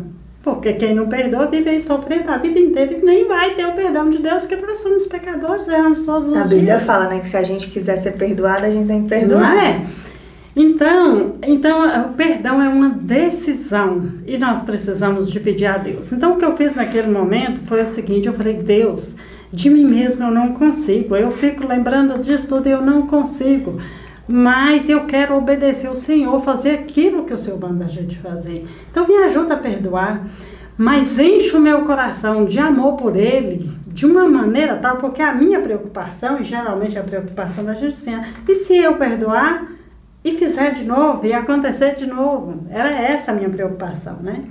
Porque 0.42 0.74
quem 0.74 0.94
não 0.94 1.08
perdoa 1.08 1.46
vive 1.46 1.70
aí 1.70 1.80
sofrendo 1.80 2.30
a 2.30 2.36
vida 2.36 2.58
inteira 2.60 2.92
e 2.92 3.02
nem 3.02 3.26
vai 3.26 3.54
ter 3.54 3.66
o 3.66 3.72
perdão 3.72 4.10
de 4.10 4.18
Deus, 4.18 4.44
porque 4.44 4.64
nós 4.64 4.76
somos 4.78 5.06
pecadores, 5.06 5.66
erramos 5.66 6.04
todos 6.04 6.26
os 6.26 6.34
dias. 6.34 6.44
A 6.44 6.48
Bíblia 6.48 6.78
fala, 6.78 7.08
né, 7.08 7.20
que 7.20 7.28
se 7.28 7.36
a 7.36 7.42
gente 7.42 7.70
quiser 7.70 7.96
ser 7.96 8.12
perdoada, 8.12 8.66
a 8.66 8.70
gente 8.70 8.86
tem 8.86 9.02
que 9.02 9.08
perdoar. 9.08 9.54
Não 9.54 9.60
é? 9.60 9.86
Então, 10.56 11.32
então, 11.42 12.10
o 12.10 12.12
perdão 12.14 12.62
é 12.62 12.68
uma 12.68 12.88
decisão 12.90 14.12
e 14.26 14.38
nós 14.38 14.62
precisamos 14.62 15.30
de 15.30 15.40
pedir 15.40 15.66
a 15.66 15.78
Deus. 15.78 16.12
Então, 16.12 16.34
o 16.34 16.36
que 16.36 16.44
eu 16.44 16.56
fiz 16.56 16.74
naquele 16.74 17.08
momento 17.08 17.60
foi 17.62 17.82
o 17.82 17.86
seguinte: 17.86 18.28
eu 18.28 18.34
falei, 18.34 18.54
Deus, 18.54 19.16
de 19.52 19.68
mim 19.68 19.84
mesmo 19.84 20.24
eu 20.24 20.30
não 20.30 20.54
consigo. 20.54 21.16
Eu 21.16 21.32
fico 21.32 21.66
lembrando 21.66 22.18
disso 22.20 22.48
tudo 22.48 22.68
e 22.68 22.72
eu 22.72 22.82
não 22.82 23.06
consigo. 23.06 23.80
Mas 24.28 24.88
eu 24.88 25.04
quero 25.04 25.36
obedecer 25.36 25.90
o 25.90 25.94
Senhor, 25.94 26.40
fazer 26.40 26.70
aquilo 26.70 27.24
que 27.24 27.34
o 27.34 27.38
Senhor 27.38 27.58
manda 27.58 27.84
a 27.84 27.88
gente 27.88 28.16
fazer. 28.18 28.66
Então, 28.90 29.06
me 29.06 29.16
ajuda 29.24 29.54
a 29.54 29.58
perdoar 29.58 30.22
mas 30.76 31.18
enche 31.18 31.56
o 31.56 31.60
meu 31.60 31.82
coração 31.82 32.44
de 32.44 32.58
amor 32.58 32.96
por 32.96 33.14
ele 33.16 33.70
de 33.86 34.04
uma 34.04 34.28
maneira 34.28 34.76
tal, 34.76 34.96
porque 34.96 35.22
a 35.22 35.32
minha 35.32 35.60
preocupação, 35.60 36.40
e 36.40 36.44
geralmente 36.44 36.98
a 36.98 37.02
preocupação 37.02 37.64
da 37.64 37.74
gente 37.74 37.94
assim, 37.94 38.20
e 38.48 38.54
se 38.56 38.76
eu 38.76 38.96
perdoar 38.96 39.68
e 40.24 40.32
fizer 40.32 40.72
de 40.74 40.84
novo, 40.84 41.26
e 41.26 41.32
acontecer 41.32 41.94
de 41.96 42.06
novo? 42.06 42.64
Era 42.70 42.90
essa 42.90 43.30
a 43.30 43.34
minha 43.34 43.50
preocupação, 43.50 44.16
né? 44.22 44.44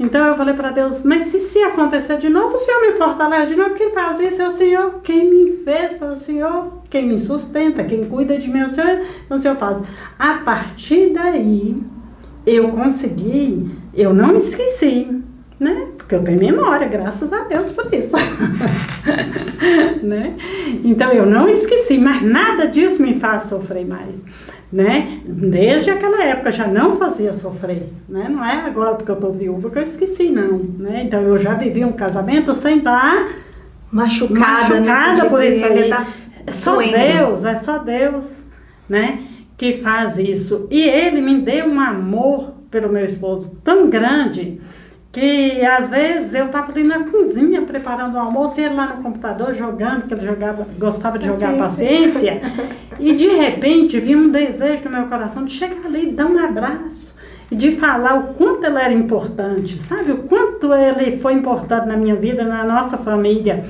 Então 0.00 0.26
eu 0.26 0.34
falei 0.34 0.54
para 0.54 0.72
Deus, 0.72 1.04
mas 1.04 1.28
se, 1.28 1.40
se 1.40 1.58
acontecer 1.60 2.18
de 2.18 2.28
novo, 2.28 2.56
o 2.56 2.58
Senhor 2.58 2.80
me 2.80 2.92
fortalece 2.92 3.48
de 3.48 3.56
novo, 3.56 3.74
quem 3.74 3.92
faz 3.92 4.18
isso 4.18 4.42
é 4.42 4.48
o 4.48 4.50
Senhor, 4.50 5.00
quem 5.04 5.30
me 5.30 5.58
fez 5.58 5.98
foi 5.98 6.08
o 6.08 6.16
Senhor, 6.16 6.82
quem 6.90 7.06
me 7.06 7.18
sustenta, 7.18 7.84
quem 7.84 8.04
cuida 8.06 8.36
de 8.36 8.48
mim 8.48 8.60
é 8.60 8.66
o 8.66 8.70
Senhor, 8.70 9.00
então 9.24 9.36
o 9.36 9.40
Senhor 9.40 9.56
faz. 9.56 9.78
A 10.18 10.38
partir 10.38 11.12
daí, 11.12 11.80
eu 12.44 12.70
consegui, 12.70 13.70
eu 13.94 14.12
não 14.12 14.36
esqueci, 14.36 15.22
né? 15.60 15.88
Porque 15.96 16.16
eu 16.16 16.24
tenho 16.24 16.40
memória, 16.40 16.88
graças 16.88 17.32
a 17.32 17.44
Deus 17.44 17.70
por 17.70 17.86
isso. 17.94 18.16
né? 20.02 20.34
Então 20.82 21.12
eu 21.12 21.24
não 21.24 21.48
esqueci, 21.48 21.98
mas 21.98 22.20
nada 22.20 22.66
disso 22.66 23.00
me 23.00 23.20
faz 23.20 23.44
sofrer 23.44 23.86
mais. 23.86 24.24
Né? 24.74 25.20
Desde 25.24 25.88
aquela 25.90 26.24
época 26.24 26.50
já 26.50 26.66
não 26.66 26.96
fazia 26.96 27.32
sofrer, 27.32 27.84
né? 28.08 28.28
Não 28.28 28.44
é 28.44 28.56
agora 28.62 28.96
porque 28.96 29.08
eu 29.12 29.14
tô 29.14 29.30
viúva 29.30 29.70
que 29.70 29.78
eu 29.78 29.84
esqueci, 29.84 30.30
não, 30.30 30.58
né? 30.58 31.04
Então 31.04 31.20
eu 31.20 31.38
já 31.38 31.54
vivi 31.54 31.84
um 31.84 31.92
casamento 31.92 32.52
sem 32.52 32.78
estar 32.78 33.28
machucada, 33.92 34.80
machucada 34.80 35.30
por 35.30 35.44
isso 35.44 35.64
aí. 35.64 35.88
Tá 35.88 36.04
é 36.44 36.50
só 36.50 36.76
Deus, 36.78 37.44
é 37.44 37.54
só 37.54 37.78
Deus, 37.78 38.42
né? 38.88 39.20
Que 39.56 39.74
faz 39.74 40.18
isso. 40.18 40.66
E 40.72 40.82
ele 40.82 41.20
me 41.20 41.40
deu 41.40 41.66
um 41.66 41.80
amor 41.80 42.54
pelo 42.68 42.92
meu 42.92 43.04
esposo 43.04 43.56
tão 43.62 43.88
grande 43.88 44.60
que 45.14 45.64
às 45.64 45.90
vezes 45.90 46.34
eu 46.34 46.46
estava 46.46 46.72
ali 46.72 46.82
na 46.82 47.04
cozinha 47.04 47.62
preparando 47.62 48.16
o 48.16 48.18
almoço 48.18 48.60
e 48.60 48.64
ele 48.64 48.74
lá 48.74 48.96
no 48.96 49.02
computador 49.04 49.54
jogando, 49.54 50.08
que 50.08 50.12
ele 50.12 50.26
jogava, 50.26 50.66
gostava 50.76 51.20
de 51.20 51.26
jogar 51.26 51.56
paciência, 51.56 52.42
e 52.98 53.14
de 53.14 53.28
repente 53.28 54.00
vi 54.00 54.16
um 54.16 54.28
desejo 54.28 54.82
no 54.86 54.90
meu 54.90 55.06
coração 55.06 55.44
de 55.44 55.52
chegar 55.52 55.86
ali 55.86 56.08
e 56.08 56.12
dar 56.12 56.26
um 56.26 56.36
abraço, 56.36 57.14
e 57.48 57.54
de 57.54 57.76
falar 57.76 58.16
o 58.16 58.34
quanto 58.34 58.66
ele 58.66 58.76
era 58.76 58.92
importante, 58.92 59.78
sabe? 59.78 60.10
O 60.10 60.18
quanto 60.24 60.74
ele 60.74 61.16
foi 61.18 61.34
importante 61.34 61.86
na 61.86 61.96
minha 61.96 62.16
vida, 62.16 62.42
na 62.42 62.64
nossa 62.64 62.98
família. 62.98 63.64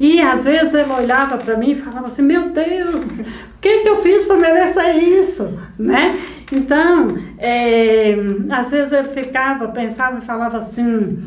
E 0.00 0.18
às 0.22 0.44
vezes 0.44 0.72
ele 0.72 0.90
olhava 0.90 1.36
para 1.36 1.58
mim 1.58 1.72
e 1.72 1.80
falava 1.80 2.06
assim: 2.06 2.22
Meu 2.22 2.48
Deus, 2.48 3.20
o 3.20 3.24
que, 3.60 3.80
que 3.80 3.88
eu 3.88 4.02
fiz 4.02 4.24
para 4.24 4.38
merecer 4.38 4.96
isso? 4.96 5.60
Né? 5.78 6.18
Então, 6.50 7.18
é, 7.38 8.16
às 8.50 8.70
vezes 8.70 8.92
ele 8.92 9.10
ficava, 9.10 9.68
pensava 9.68 10.18
e 10.18 10.22
falava 10.22 10.58
assim: 10.58 11.22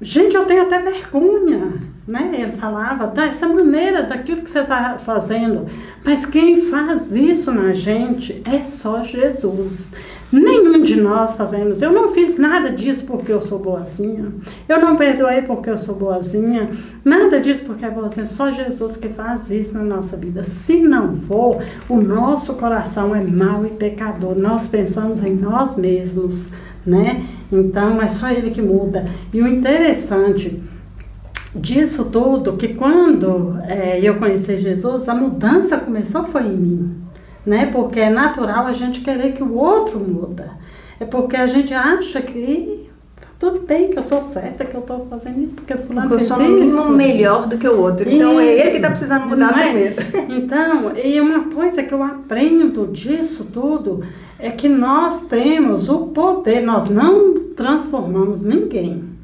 Gente, 0.00 0.36
eu 0.36 0.44
tenho 0.44 0.62
até 0.62 0.78
vergonha. 0.78 1.72
Né? 2.06 2.30
Ele 2.40 2.52
falava 2.52 3.06
dessa 3.06 3.48
maneira, 3.48 4.02
daquilo 4.02 4.42
que 4.42 4.50
você 4.50 4.60
está 4.60 4.98
fazendo. 4.98 5.66
Mas 6.04 6.24
quem 6.24 6.68
faz 6.70 7.10
isso 7.12 7.50
na 7.50 7.72
gente 7.72 8.42
é 8.44 8.62
só 8.62 9.02
Jesus. 9.02 9.90
Nenhum 10.30 10.82
de 10.82 11.00
nós 11.00 11.34
fazemos. 11.34 11.82
Eu 11.82 11.92
não 11.92 12.08
fiz 12.08 12.36
nada 12.36 12.70
disso 12.70 13.04
porque 13.06 13.32
eu 13.32 13.40
sou 13.40 13.58
boazinha. 13.58 14.32
Eu 14.68 14.80
não 14.80 14.96
perdoei 14.96 15.42
porque 15.42 15.70
eu 15.70 15.78
sou 15.78 15.94
boazinha. 15.94 16.68
Nada 17.04 17.40
disso 17.40 17.64
porque 17.64 17.84
é 17.84 17.90
boazinha. 17.90 18.26
Só 18.26 18.50
Jesus 18.50 18.96
que 18.96 19.08
faz 19.08 19.50
isso 19.50 19.74
na 19.74 19.84
nossa 19.84 20.16
vida. 20.16 20.44
Se 20.44 20.80
não 20.80 21.14
for, 21.14 21.62
o 21.88 22.00
nosso 22.00 22.54
coração 22.54 23.14
é 23.14 23.22
mau 23.22 23.64
e 23.64 23.70
pecador. 23.70 24.36
Nós 24.36 24.68
pensamos 24.68 25.24
em 25.24 25.34
nós 25.34 25.76
mesmos, 25.76 26.50
né? 26.86 27.24
Então 27.50 28.00
é 28.00 28.08
só 28.08 28.30
Ele 28.30 28.50
que 28.50 28.62
muda. 28.62 29.06
E 29.32 29.42
o 29.42 29.46
interessante 29.46 30.62
disso 31.54 32.06
tudo, 32.06 32.56
que 32.56 32.68
quando 32.68 33.58
é, 33.66 33.98
eu 34.00 34.16
conheci 34.16 34.58
Jesus, 34.58 35.08
a 35.08 35.14
mudança 35.14 35.78
começou 35.78 36.24
foi 36.24 36.44
em 36.44 36.56
mim 36.56 37.06
né? 37.46 37.66
Porque 37.66 38.00
é 38.00 38.10
natural 38.10 38.66
a 38.66 38.72
gente 38.72 39.00
querer 39.00 39.32
que 39.32 39.42
o 39.42 39.54
outro 39.54 40.00
muda. 40.00 40.50
É 40.98 41.04
porque 41.04 41.36
a 41.36 41.46
gente 41.46 41.72
acha 41.72 42.20
que 42.20 42.90
tudo 43.38 43.60
bem, 43.60 43.90
que 43.90 43.98
eu 43.98 44.02
sou 44.02 44.22
certa, 44.22 44.64
que 44.64 44.74
eu 44.74 44.80
estou 44.80 45.06
fazendo 45.10 45.42
isso, 45.42 45.54
porque 45.54 45.76
fulano 45.76 46.08
porque 46.08 46.24
fez 46.24 46.30
eu 46.30 46.36
sou 46.36 46.80
isso. 46.80 46.90
melhor 46.90 47.46
do 47.46 47.58
que 47.58 47.68
o 47.68 47.80
outro. 47.80 48.08
Então 48.08 48.40
é 48.40 48.46
ele 48.46 48.70
que 48.70 48.76
está 48.76 48.88
precisando 48.88 49.26
mudar 49.26 49.58
é? 49.58 49.64
primeiro. 49.64 49.96
Então, 50.36 50.92
e 50.96 51.20
uma 51.20 51.44
coisa 51.50 51.82
que 51.82 51.92
eu 51.92 52.02
aprendo 52.02 52.86
disso 52.86 53.44
tudo 53.52 54.02
é 54.38 54.50
que 54.50 54.68
nós 54.68 55.22
temos 55.22 55.88
o 55.88 56.08
poder, 56.08 56.62
nós 56.62 56.88
não 56.88 57.34
transformamos 57.54 58.40
ninguém. 58.40 59.15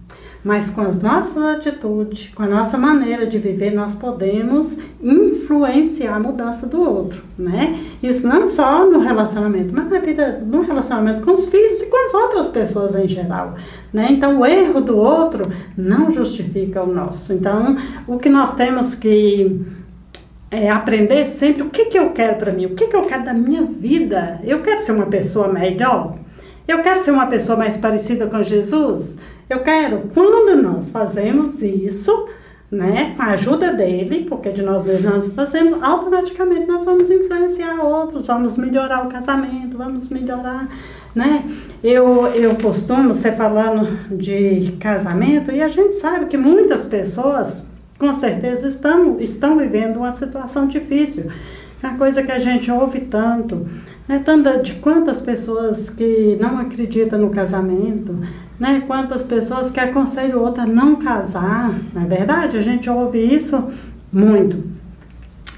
Mas 0.45 0.71
com 0.71 0.81
as 0.81 1.01
nossas 1.01 1.37
atitudes, 1.37 2.33
com 2.35 2.43
a 2.43 2.49
nossa 2.49 2.77
maneira 2.77 3.27
de 3.27 3.39
viver, 3.39 3.71
nós 3.71 3.95
podemos 3.95 4.77
influenciar 5.01 6.17
a 6.17 6.21
mudança 6.21 6.67
do 6.67 6.81
outro, 6.81 7.23
né? 7.39 7.79
Isso 8.03 8.27
não 8.27 8.49
só 8.49 8.85
no 8.91 8.99
relacionamento, 8.99 9.73
mas 9.73 9.89
na 9.89 10.01
vida, 10.01 10.43
no 10.45 10.63
relacionamento 10.63 11.23
com 11.23 11.33
os 11.33 11.47
filhos 11.49 11.81
e 11.81 11.87
com 11.87 12.07
as 12.07 12.15
outras 12.15 12.49
pessoas 12.49 12.97
em 12.97 13.07
geral, 13.07 13.55
né? 13.93 14.09
Então, 14.11 14.41
o 14.41 14.47
erro 14.47 14.81
do 14.81 14.97
outro 14.97 15.49
não 15.77 16.11
justifica 16.11 16.83
o 16.83 16.93
nosso. 16.93 17.33
Então, 17.33 17.77
o 18.09 18.19
que 18.19 18.29
nós 18.29 18.57
temos 18.57 18.97
que 18.97 19.65
é, 20.53 20.69
aprender 20.69 21.29
sempre 21.29 21.63
o 21.63 21.71
que, 21.71 21.87
que 21.87 21.99
eu 21.99 22.11
quero 22.11 22.37
para 22.37 22.53
mim, 22.53 22.67
o 22.67 22.75
que, 22.75 22.87
que 22.87 22.95
eu 22.95 23.03
quero 23.03 23.25
da 23.25 23.33
minha 23.33 23.63
vida. 23.63 24.39
Eu 24.45 24.61
quero 24.61 24.81
ser 24.81 24.93
uma 24.93 25.07
pessoa 25.07 25.49
melhor? 25.49 26.17
Eu 26.69 26.83
quero 26.83 27.01
ser 27.01 27.11
uma 27.11 27.27
pessoa 27.27 27.57
mais 27.57 27.77
parecida 27.79 28.27
com 28.27 28.43
Jesus? 28.43 29.17
Eu 29.53 29.59
quero, 29.61 30.11
quando 30.15 30.63
nós 30.63 30.91
fazemos 30.91 31.61
isso, 31.61 32.27
né, 32.71 33.13
com 33.15 33.23
a 33.23 33.33
ajuda 33.33 33.71
dele, 33.71 34.25
porque 34.27 34.49
de 34.49 34.63
nós 34.63 34.87
mesmos 34.87 35.27
fazemos, 35.35 35.83
automaticamente 35.83 36.67
nós 36.67 36.87
vamos 36.87 37.11
influenciar 37.11 37.79
outros, 37.85 38.29
vamos 38.29 38.57
melhorar 38.57 39.05
o 39.05 39.11
casamento, 39.11 39.77
vamos 39.77 40.09
melhorar, 40.09 40.67
né? 41.15 41.45
Eu, 41.85 42.29
eu 42.29 42.55
costumo 42.55 43.13
ser 43.13 43.37
falando 43.37 44.17
de 44.17 44.73
casamento 44.81 45.53
e 45.53 45.61
a 45.61 45.69
gente 45.69 45.97
sabe 45.97 46.25
que 46.27 46.39
muitas 46.39 46.87
pessoas, 46.87 47.67
com 47.99 48.15
certeza, 48.15 48.67
estão, 48.67 49.21
estão 49.21 49.59
vivendo 49.59 49.99
uma 49.99 50.13
situação 50.13 50.67
difícil. 50.67 51.25
É 51.83 51.89
uma 51.89 51.99
coisa 51.99 52.23
que 52.23 52.31
a 52.31 52.39
gente 52.39 52.71
ouve 52.71 53.01
tanto, 53.01 53.67
né? 54.07 54.23
Tanto 54.25 54.63
de 54.63 54.75
quantas 54.75 55.21
pessoas 55.21 55.91
que 55.91 56.37
não 56.41 56.59
acreditam 56.59 57.19
no 57.19 57.31
casamento, 57.31 58.17
né? 58.59 58.85
Quantas 58.87 59.23
pessoas 59.23 59.71
que 59.71 59.81
aconselham 59.81 60.41
outra 60.41 60.63
a 60.63 60.67
não 60.67 60.97
casar, 60.97 61.75
não 61.93 62.03
é 62.03 62.07
verdade? 62.07 62.57
A 62.57 62.63
gente 62.63 62.89
ouve 62.89 63.19
isso 63.19 63.71
muito. 64.13 64.63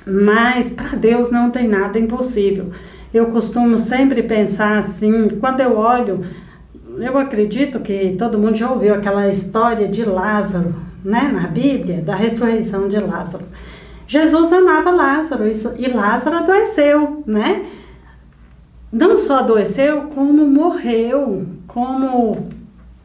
Mas 0.07 0.71
para 0.71 0.97
Deus 0.97 1.31
não 1.31 1.51
tem 1.51 1.69
nada 1.69 1.99
impossível. 1.99 2.71
Eu 3.13 3.27
costumo 3.27 3.79
sempre 3.79 4.23
pensar 4.23 4.79
assim, 4.79 5.29
quando 5.41 5.61
eu 5.61 5.77
olho, 5.77 6.25
eu 6.99 7.19
acredito 7.19 7.81
que 7.81 8.15
todo 8.19 8.39
mundo 8.39 8.57
já 8.57 8.71
ouviu 8.71 8.95
aquela 8.95 9.29
história 9.29 9.89
de 9.89 10.05
Lázaro, 10.05 10.75
né, 11.05 11.31
na 11.33 11.47
Bíblia, 11.49 12.01
da 12.01 12.15
ressurreição 12.15 12.89
de 12.89 12.99
Lázaro. 12.99 13.45
Jesus 14.07 14.53
amava 14.53 14.91
Lázaro 14.91 15.45
e 15.79 15.89
Lázaro 15.89 16.37
adoeceu, 16.37 17.23
né? 17.27 17.67
Não 18.93 19.19
só 19.19 19.39
adoeceu, 19.39 20.03
como 20.15 20.47
morreu, 20.47 21.47
como 21.67 22.45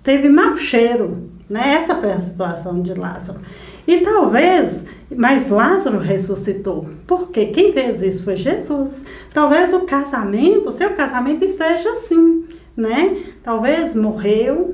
teve 0.04 0.30
mau 0.30 0.56
cheiro, 0.56 1.30
né? 1.50 1.76
Essa 1.82 1.96
foi 1.96 2.12
a 2.12 2.20
situação 2.20 2.82
de 2.82 2.94
Lázaro. 2.94 3.40
E 3.88 4.02
talvez, 4.02 4.86
mas 5.16 5.50
Lázaro 5.50 5.98
ressuscitou. 5.98 6.86
Porque 7.08 7.48
quem 7.48 7.74
fez 7.74 8.04
isso 8.04 8.24
foi 8.24 8.36
Jesus. 8.36 9.04
Talvez 9.34 9.74
o 9.74 9.80
casamento, 9.80 10.70
o 10.70 10.72
seu 10.72 10.92
casamento 10.92 11.44
esteja 11.44 11.90
assim, 11.92 12.46
né? 12.78 13.18
Talvez 13.42 13.96
morreu, 13.96 14.74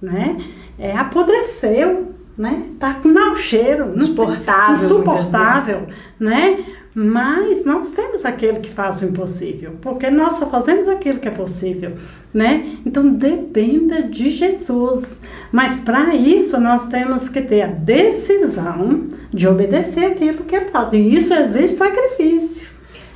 né? 0.00 0.38
É, 0.78 0.96
apodreceu, 0.96 2.14
né? 2.36 2.64
Tá 2.78 2.94
com 2.94 3.08
mau 3.08 3.34
cheiro, 3.34 3.94
insuportável, 3.96 4.74
insuportável, 4.74 5.86
né? 6.18 6.64
Mas 6.98 7.62
nós 7.64 7.90
temos 7.90 8.24
aquele 8.24 8.60
que 8.60 8.70
faz 8.70 9.02
o 9.02 9.04
impossível, 9.04 9.72
porque 9.82 10.08
nós 10.08 10.34
só 10.34 10.46
fazemos 10.46 10.88
aquilo 10.88 11.18
que 11.18 11.28
é 11.28 11.30
possível, 11.30 11.92
né? 12.32 12.78
Então 12.86 13.06
dependa 13.12 14.02
de 14.02 14.30
Jesus. 14.30 15.20
Mas 15.52 15.76
para 15.76 16.14
isso 16.14 16.58
nós 16.58 16.88
temos 16.88 17.28
que 17.28 17.42
ter 17.42 17.62
a 17.62 17.66
decisão 17.66 19.08
de 19.30 19.46
obedecer 19.46 20.06
aquilo 20.06 20.44
que 20.44 20.56
ele 20.56 20.70
faz. 20.70 20.92
E 20.94 21.14
isso 21.16 21.34
exige 21.34 21.74
sacrifício. 21.74 22.66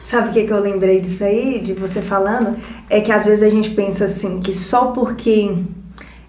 Sabe 0.04 0.28
o 0.28 0.32
que, 0.32 0.44
que 0.44 0.52
eu 0.52 0.60
lembrei 0.60 1.00
disso 1.00 1.24
aí, 1.24 1.60
de 1.60 1.72
você 1.72 2.02
falando? 2.02 2.58
É 2.90 3.00
que 3.00 3.12
às 3.12 3.24
vezes 3.24 3.42
a 3.42 3.48
gente 3.48 3.70
pensa 3.70 4.06
assim, 4.06 4.40
que 4.40 4.52
só 4.52 4.90
porque 4.92 5.56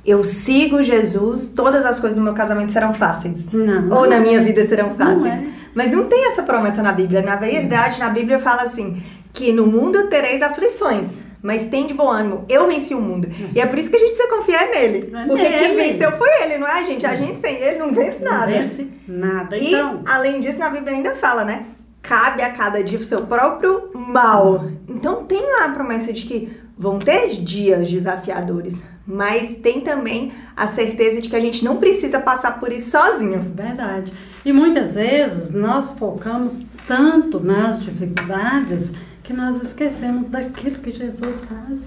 eu 0.05 0.23
sigo 0.23 0.81
Jesus, 0.83 1.51
todas 1.55 1.85
as 1.85 1.99
coisas 1.99 2.17
do 2.17 2.23
meu 2.23 2.33
casamento 2.33 2.71
serão 2.71 2.93
fáceis. 2.93 3.45
Não. 3.51 3.89
Ou 3.97 4.07
na 4.07 4.19
minha 4.19 4.41
vida 4.41 4.65
serão 4.67 4.95
fáceis. 4.95 5.21
Não 5.21 5.27
é. 5.27 5.47
Mas 5.73 5.91
não 5.91 6.05
tem 6.05 6.27
essa 6.27 6.43
promessa 6.43 6.81
na 6.81 6.91
Bíblia. 6.91 7.21
Na 7.21 7.35
verdade, 7.35 7.99
na 7.99 8.09
Bíblia 8.09 8.39
fala 8.39 8.63
assim: 8.63 9.01
que 9.33 9.51
no 9.51 9.67
mundo 9.67 10.07
tereis 10.07 10.41
aflições. 10.41 11.21
Mas 11.43 11.65
tem 11.67 11.87
de 11.87 11.93
bom 11.95 12.07
ânimo, 12.07 12.45
eu 12.47 12.67
venci 12.67 12.93
o 12.93 13.01
mundo. 13.01 13.27
E 13.55 13.59
é 13.59 13.65
por 13.65 13.79
isso 13.79 13.89
que 13.89 13.95
a 13.95 13.99
gente 13.99 14.09
precisa 14.09 14.29
confiar 14.29 14.69
nele. 14.69 15.11
É 15.11 15.25
Porque 15.25 15.49
quem 15.49 15.75
venceu 15.75 16.11
foi 16.11 16.29
ele, 16.43 16.59
não 16.59 16.67
é 16.67 16.81
a 16.81 16.83
gente? 16.83 17.03
A 17.03 17.15
gente 17.15 17.39
sem 17.39 17.55
ele 17.55 17.79
não 17.79 17.91
vence 17.91 18.23
nada. 18.23 18.45
Não 18.45 18.59
vence 18.59 18.87
nada. 19.07 19.57
E, 19.57 19.69
Então, 19.69 20.03
além 20.05 20.39
disso, 20.39 20.59
na 20.59 20.69
Bíblia 20.69 20.93
ainda 20.95 21.15
fala, 21.15 21.43
né? 21.43 21.65
Cabe 21.99 22.43
a 22.43 22.51
cada 22.51 22.83
dia 22.83 22.99
o 22.99 23.03
seu 23.03 23.21
próprio 23.25 23.89
mal. 23.95 24.65
Então, 24.87 25.25
tem 25.25 25.41
lá 25.41 25.65
a 25.65 25.69
promessa 25.69 26.13
de 26.13 26.25
que 26.25 26.60
vão 26.81 26.97
ter 26.97 27.29
dias 27.41 27.89
desafiadores, 27.91 28.83
mas 29.05 29.53
tem 29.55 29.81
também 29.81 30.31
a 30.57 30.65
certeza 30.65 31.21
de 31.21 31.29
que 31.29 31.35
a 31.35 31.39
gente 31.39 31.63
não 31.63 31.77
precisa 31.77 32.19
passar 32.19 32.59
por 32.59 32.71
isso 32.71 32.89
sozinho. 32.97 33.39
Verdade. 33.55 34.11
E 34.43 34.51
muitas 34.51 34.95
vezes 34.95 35.51
nós 35.53 35.93
focamos 35.93 36.65
tanto 36.87 37.39
nas 37.39 37.83
dificuldades 37.83 38.91
que 39.23 39.31
nós 39.31 39.61
esquecemos 39.61 40.27
daquilo 40.29 40.79
que 40.79 40.89
Jesus 40.91 41.43
faz, 41.43 41.81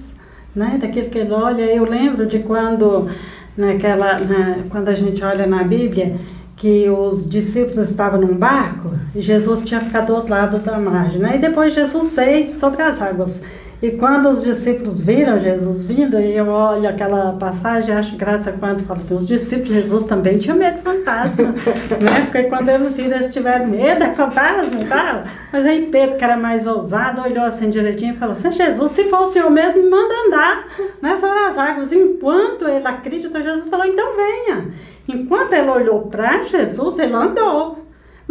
né? 0.55 0.79
Daquilo 0.81 1.11
que 1.11 1.19
ele 1.19 1.33
olha. 1.33 1.63
Eu 1.63 1.85
lembro 1.85 2.25
de 2.27 2.39
quando 2.39 3.09
naquela, 3.57 4.19
na- 4.21 4.59
quando 4.71 4.89
a 4.89 4.95
gente 4.95 5.23
olha 5.25 5.47
na 5.47 5.65
Bíblia 5.65 6.17
que 6.57 6.89
os 6.89 7.29
discípulos 7.29 7.79
estavam 7.79 8.21
num 8.21 8.35
barco 8.35 8.93
e 9.13 9.21
Jesus 9.21 9.63
tinha 9.63 9.81
ficado 9.81 10.07
do 10.07 10.15
outro 10.15 10.31
lado 10.31 10.59
da 10.61 10.79
margem, 10.79 11.21
né? 11.21 11.35
E 11.35 11.39
depois 11.41 11.75
Jesus 11.75 12.13
veio 12.13 12.49
sobre 12.49 12.81
as 12.83 13.03
águas. 13.03 13.41
E 13.83 13.91
quando 13.93 14.31
os 14.31 14.43
discípulos 14.43 15.01
viram 15.01 15.39
Jesus 15.39 15.85
vindo, 15.85 16.19
e 16.19 16.37
eu 16.37 16.47
olho 16.49 16.89
aquela 16.89 17.33
passagem, 17.33 17.95
acho 17.95 18.17
graça 18.17 18.53
quando 18.53 18.85
fala 18.85 19.01
assim, 19.01 19.15
os 19.15 19.27
discípulos 19.27 19.69
de 19.69 19.75
Jesus 19.75 20.05
também 20.05 20.39
tinham 20.39 20.57
medo 20.57 20.77
de 20.77 20.83
fantasma, 20.83 21.49
né? 22.01 22.21
Porque 22.25 22.45
quando 22.45 22.69
eles 22.69 22.95
viram, 22.95 23.17
eles 23.17 23.33
tiveram 23.33 23.67
medo 23.67 24.05
de 24.05 24.15
fantasma 24.15 24.81
e 24.81 24.87
tal. 24.87 25.25
Mas 25.53 25.67
aí 25.67 25.87
Pedro, 25.91 26.17
que 26.17 26.25
era 26.25 26.37
mais 26.37 26.67
ousado, 26.67 27.23
olhou 27.23 27.45
assim 27.45 27.69
direitinho 27.69 28.15
e 28.15 28.17
falou 28.17 28.33
assim, 28.33 28.53
Jesus, 28.53 28.93
se 28.93 29.05
for 29.05 29.21
o 29.21 29.27
Senhor 29.27 29.51
mesmo, 29.51 29.83
me 29.83 29.91
manda 29.91 30.15
andar 30.27 30.67
né, 31.03 31.19
sobre 31.19 31.39
as 31.39 31.59
águas. 31.59 31.93
Enquanto 31.93 32.67
ele 32.67 32.87
acreditou, 32.87 33.43
Jesus 33.43 33.69
falou, 33.69 33.87
então 33.87 34.17
venha. 34.17 34.69
Enquanto 35.07 35.53
ele 35.53 35.69
olhou 35.69 36.03
para 36.03 36.43
Jesus, 36.45 36.99
ele 36.99 37.13
andou. 37.13 37.84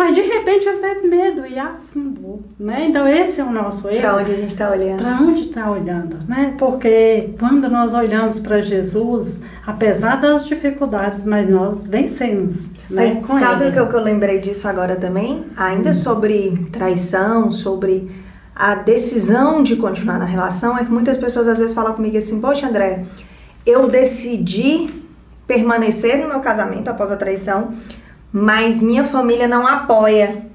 Mas 0.03 0.15
de 0.15 0.22
repente 0.22 0.67
ele 0.67 0.79
teve 0.79 1.07
medo 1.07 1.45
e 1.48 1.57
afundou, 1.57 2.41
né? 2.60 2.88
Então 2.89 3.07
esse 3.07 3.39
é 3.39 3.43
o 3.43 3.51
nosso 3.51 3.88
erro. 3.89 4.01
Pra 4.01 4.17
onde 4.17 4.31
a 4.31 4.36
gente 4.36 4.57
tá 4.57 4.69
olhando. 4.72 5.01
Para 5.01 5.17
onde 5.22 5.41
está 5.41 5.72
olhando, 5.72 6.17
né? 6.27 6.53
Porque 6.57 7.29
quando 7.39 7.69
nós 7.69 7.93
olhamos 7.93 8.39
para 8.39 8.60
Jesus, 8.60 9.39
apesar 9.65 10.19
das 10.19 10.45
dificuldades, 10.45 11.24
mas 11.24 11.50
nós 11.50 11.86
vencemos, 11.86 12.67
né? 12.89 13.22
Mas 13.27 13.39
sabe 13.41 13.67
o 13.67 13.72
que, 13.72 13.79
eu- 13.79 13.88
que 13.88 13.95
eu 13.95 14.01
lembrei 14.01 14.39
disso 14.39 14.67
agora 14.67 14.95
também? 14.98 15.45
Ainda 15.55 15.93
sobre 15.93 16.67
traição, 16.72 17.50
sobre 17.50 18.12
a 18.55 18.75
decisão 18.75 19.63
de 19.63 19.77
continuar 19.77 20.19
na 20.19 20.25
relação, 20.25 20.77
é 20.77 20.83
que 20.83 20.91
muitas 20.91 21.17
pessoas 21.17 21.48
às 21.48 21.60
vezes 21.60 21.74
falam 21.74 21.93
comigo 21.93 22.17
assim, 22.17 22.41
poxa 22.41 22.67
André, 22.67 23.05
eu 23.65 23.88
decidi 23.88 24.89
permanecer 25.48 26.17
no 26.22 26.27
meu 26.27 26.39
casamento 26.39 26.88
após 26.89 27.12
a 27.12 27.17
traição, 27.17 27.72
mas 28.34 28.82
minha 28.82 29.04
família 29.04 29.48
não 29.48 29.66
apoia, 29.68 30.46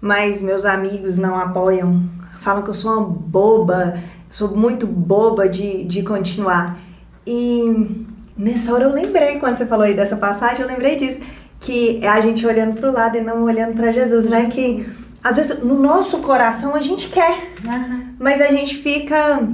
mas 0.00 0.40
meus 0.40 0.64
amigos 0.64 1.16
não 1.18 1.36
apoiam, 1.38 2.02
falam 2.40 2.62
que 2.62 2.70
eu 2.70 2.74
sou 2.74 2.92
uma 2.92 3.06
boba, 3.06 3.98
sou 4.30 4.56
muito 4.56 4.86
boba 4.86 5.48
de, 5.48 5.84
de 5.84 6.02
continuar. 6.02 6.78
E 7.26 8.06
nessa 8.36 8.72
hora 8.72 8.84
eu 8.84 8.92
lembrei, 8.92 9.38
quando 9.38 9.56
você 9.58 9.66
falou 9.66 9.84
aí 9.84 9.94
dessa 9.94 10.16
passagem, 10.16 10.62
eu 10.62 10.66
lembrei 10.68 10.96
disso, 10.96 11.20
que 11.60 12.00
é 12.02 12.08
a 12.08 12.20
gente 12.20 12.46
olhando 12.46 12.74
pro 12.80 12.90
lado 12.92 13.16
e 13.16 13.20
não 13.20 13.42
olhando 13.44 13.74
para 13.74 13.92
Jesus, 13.92 14.26
né? 14.26 14.50
Que 14.50 14.86
às 15.22 15.36
vezes 15.36 15.62
no 15.62 15.78
nosso 15.80 16.18
coração 16.18 16.74
a 16.74 16.80
gente 16.82 17.08
quer, 17.08 17.52
Aham. 17.66 18.00
mas 18.18 18.40
a 18.42 18.46
gente 18.48 18.76
fica 18.76 19.46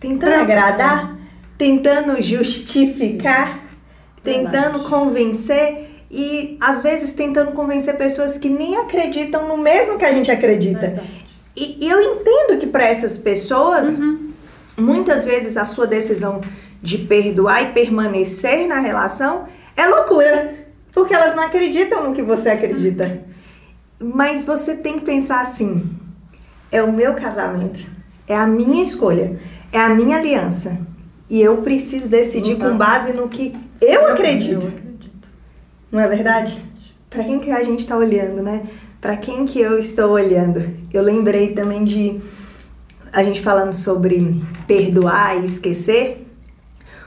tentando 0.00 0.30
Pra- 0.32 0.42
agradar, 0.42 1.16
tentando 1.56 2.20
justificar, 2.22 3.58
tentando 4.22 4.80
convencer 4.80 5.85
e 6.18 6.56
às 6.62 6.82
vezes 6.82 7.12
tentando 7.12 7.52
convencer 7.52 7.94
pessoas 7.98 8.38
que 8.38 8.48
nem 8.48 8.74
acreditam 8.78 9.46
no 9.46 9.58
mesmo 9.58 9.98
que 9.98 10.04
a 10.06 10.12
gente 10.12 10.30
acredita. 10.30 11.04
E, 11.54 11.84
e 11.84 11.90
eu 11.90 12.00
entendo 12.00 12.58
que 12.58 12.66
para 12.66 12.84
essas 12.86 13.18
pessoas, 13.18 13.88
Uhum. 13.88 14.32
muitas 14.78 15.26
vezes 15.26 15.58
a 15.58 15.66
sua 15.66 15.86
decisão 15.86 16.40
de 16.82 16.96
perdoar 16.98 17.62
e 17.64 17.72
permanecer 17.72 18.66
na 18.66 18.80
relação 18.80 19.44
é 19.76 19.86
loucura, 19.86 20.54
porque 20.90 21.12
elas 21.12 21.36
não 21.36 21.44
acreditam 21.44 22.08
no 22.08 22.14
que 22.14 22.22
você 22.22 22.48
acredita. 22.48 23.20
Mas 24.00 24.42
você 24.42 24.74
tem 24.74 24.98
que 24.98 25.04
pensar 25.04 25.42
assim: 25.42 25.84
é 26.72 26.82
o 26.82 26.90
meu 26.90 27.12
casamento, 27.12 27.80
é 28.26 28.34
a 28.34 28.46
minha 28.46 28.82
escolha, 28.82 29.38
é 29.70 29.78
a 29.78 29.90
minha 29.90 30.16
aliança. 30.16 30.78
E 31.28 31.42
eu 31.42 31.58
preciso 31.58 32.08
decidir 32.08 32.54
dá. 32.56 32.70
com 32.70 32.76
base 32.78 33.12
no 33.12 33.28
que 33.28 33.54
eu 33.82 34.08
acredito. 34.08 34.85
Não 35.96 36.02
é 36.02 36.08
verdade? 36.08 36.62
Para 37.08 37.24
quem 37.24 37.40
que 37.40 37.50
a 37.50 37.64
gente 37.64 37.80
está 37.80 37.96
olhando, 37.96 38.42
né? 38.42 38.66
Para 39.00 39.16
quem 39.16 39.46
que 39.46 39.58
eu 39.58 39.78
estou 39.78 40.10
olhando? 40.10 40.76
Eu 40.92 41.02
lembrei 41.02 41.54
também 41.54 41.86
de 41.86 42.20
a 43.10 43.24
gente 43.24 43.40
falando 43.40 43.72
sobre 43.72 44.44
perdoar 44.66 45.40
e 45.40 45.46
esquecer. 45.46 46.30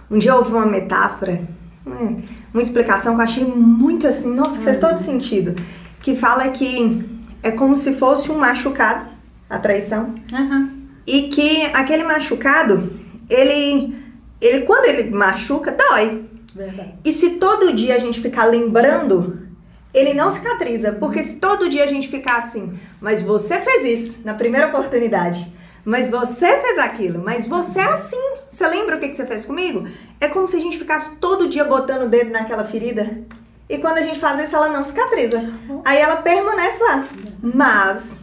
Um 0.10 0.17
dia 0.17 0.36
houve 0.36 0.54
uma 0.54 0.65
metáfora, 0.65 1.39
né? 1.86 2.23
uma 2.52 2.63
explicação 2.63 3.13
que 3.13 3.21
eu 3.21 3.25
achei 3.25 3.45
muito 3.45 4.08
assim, 4.08 4.34
nossa, 4.34 4.58
que 4.58 4.63
fez 4.63 4.80
todo 4.80 4.97
sentido. 4.97 5.54
Que 6.02 6.15
fala 6.15 6.49
que 6.49 7.21
é 7.43 7.52
como 7.52 7.75
se 7.75 7.93
fosse 7.93 8.32
um 8.32 8.39
machucado, 8.39 9.08
a 9.47 9.60
traição, 9.60 10.15
Aham. 10.34 10.71
e 11.06 11.30
que 11.30 11.63
aquele 11.75 12.04
machucado, 12.06 12.91
ele, 13.30 13.95
ele 14.41 14.62
quando 14.62 14.86
ele 14.86 15.12
machuca, 15.12 15.78
dói. 15.78 16.28
Verdade. 16.53 16.95
E 17.03 17.13
se 17.13 17.31
todo 17.31 17.75
dia 17.75 17.95
a 17.95 17.99
gente 17.99 18.21
ficar 18.21 18.45
lembrando, 18.45 19.47
ele 19.93 20.13
não 20.13 20.31
cicatriza. 20.31 20.93
Porque 20.93 21.23
se 21.23 21.35
todo 21.35 21.69
dia 21.69 21.83
a 21.83 21.88
gente 21.88 22.07
ficar 22.07 22.39
assim, 22.39 22.77
mas 22.99 23.21
você 23.21 23.59
fez 23.59 23.85
isso 23.85 24.25
na 24.25 24.33
primeira 24.33 24.67
oportunidade, 24.67 25.51
mas 25.85 26.09
você 26.09 26.59
fez 26.62 26.77
aquilo, 26.77 27.23
mas 27.23 27.47
você 27.47 27.79
é 27.79 27.85
assim. 27.85 28.17
Você 28.49 28.67
lembra 28.67 28.97
o 28.97 28.99
que, 28.99 29.09
que 29.09 29.15
você 29.15 29.25
fez 29.25 29.45
comigo? 29.45 29.88
É 30.19 30.27
como 30.27 30.47
se 30.47 30.55
a 30.55 30.59
gente 30.59 30.77
ficasse 30.77 31.15
todo 31.17 31.49
dia 31.49 31.63
botando 31.63 32.03
o 32.03 32.09
dedo 32.09 32.31
naquela 32.31 32.65
ferida. 32.65 33.23
E 33.67 33.77
quando 33.77 33.99
a 33.99 34.01
gente 34.01 34.19
faz 34.19 34.43
isso, 34.43 34.55
ela 34.55 34.69
não 34.69 34.83
cicatriza. 34.83 35.53
Aí 35.85 35.99
ela 35.99 36.17
permanece 36.17 36.83
lá. 36.83 37.03
Mas, 37.41 38.19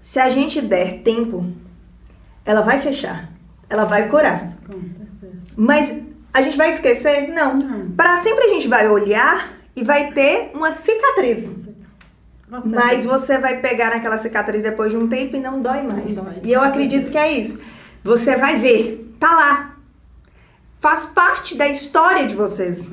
se 0.00 0.18
a 0.18 0.28
gente 0.28 0.60
der 0.60 1.00
tempo, 1.02 1.46
ela 2.44 2.60
vai 2.60 2.80
fechar. 2.80 3.32
Ela 3.68 3.86
vai 3.86 4.08
curar. 4.08 4.54
Com 4.66 4.74
certeza. 4.74 5.42
Mas 5.56 6.05
a 6.36 6.42
gente 6.42 6.56
vai 6.56 6.74
esquecer? 6.74 7.28
Não. 7.28 7.56
Não. 7.56 7.90
Para 7.92 8.18
sempre 8.18 8.44
a 8.44 8.48
gente 8.48 8.68
vai 8.68 8.86
olhar 8.88 9.52
e 9.74 9.82
vai 9.82 10.12
ter 10.12 10.50
uma 10.54 10.72
cicatriz. 10.72 11.48
Mas 12.48 12.62
certeza. 13.02 13.08
você 13.08 13.38
vai 13.38 13.60
pegar 13.60 13.90
naquela 13.90 14.18
cicatriz 14.18 14.62
depois 14.62 14.90
de 14.90 14.98
um 14.98 15.08
tempo 15.08 15.34
e 15.36 15.40
não 15.40 15.60
dói 15.62 15.82
mais. 15.82 16.14
Não 16.14 16.24
dói. 16.24 16.34
E 16.42 16.52
eu 16.52 16.62
acredito 16.62 17.10
que 17.10 17.18
é 17.18 17.32
isso. 17.32 17.60
Você 18.04 18.36
vai 18.36 18.56
ver, 18.58 19.14
tá 19.18 19.34
lá. 19.34 19.76
Faz 20.78 21.06
parte 21.06 21.56
da 21.56 21.66
história 21.66 22.26
de 22.26 22.34
vocês. 22.34 22.90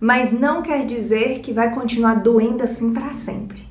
Mas 0.00 0.32
não 0.32 0.60
quer 0.60 0.84
dizer 0.84 1.38
que 1.38 1.52
vai 1.52 1.70
continuar 1.70 2.14
doendo 2.14 2.64
assim 2.64 2.92
para 2.92 3.12
sempre. 3.12 3.66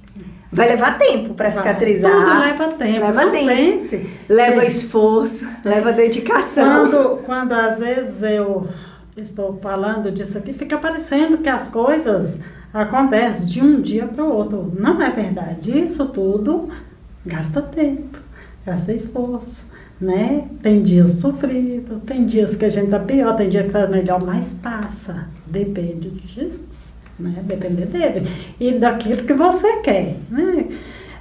Vai 0.52 0.70
levar 0.70 0.98
tempo 0.98 1.34
para 1.34 1.52
cicatrizar. 1.52 2.12
Tudo 2.12 2.40
leva 2.40 2.68
tempo. 2.70 3.00
Leva 3.06 3.26
não 3.26 3.32
tempo. 3.32 3.48
pense. 3.48 4.10
Leva 4.28 4.64
É. 4.64 4.68
esforço, 4.68 5.48
leva 5.64 5.92
dedicação. 5.94 6.90
Quando, 6.90 7.18
quando 7.24 7.52
às 7.54 7.80
vezes 7.80 8.22
eu 8.24 8.68
estou 9.16 9.58
falando 9.62 10.12
disso 10.12 10.38
aqui, 10.38 10.54
fica 10.54 10.78
parecendo 10.78 11.38
que 11.40 11.50
as 11.50 11.68
coisas 11.68 12.38
acontecem 12.74 13.46
de 13.46 13.62
um 13.62 13.82
dia 13.82 14.06
para 14.06 14.24
o 14.24 14.34
outro. 14.34 14.72
Não 14.78 15.02
é 15.02 15.10
verdade. 15.10 15.78
Isso 15.78 16.06
tudo 16.08 16.70
gasta 17.26 17.62
tempo, 17.62 18.18
gasta 18.66 18.94
esforço. 18.94 19.72
Né? 20.00 20.48
Tem 20.64 20.82
dias 20.82 21.12
sofridos, 21.12 22.02
tem 22.08 22.26
dias 22.26 22.56
que 22.56 22.66
a 22.66 22.70
gente 22.70 22.90
tá 22.90 23.00
pior, 23.00 23.36
tem 23.36 23.50
dia 23.50 23.64
que 23.64 23.70
faz 23.70 23.88
melhor, 23.88 24.24
mas 24.24 24.52
passa. 24.54 25.28
Depende 25.46 26.10
de 26.10 26.28
Jesus, 26.28 26.92
né? 27.20 27.36
Depende 27.44 27.86
dele. 27.86 28.28
E 28.60 28.72
daquilo 28.80 29.24
que 29.26 29.34
você 29.34 29.78
quer, 29.82 30.16
né? 30.28 30.66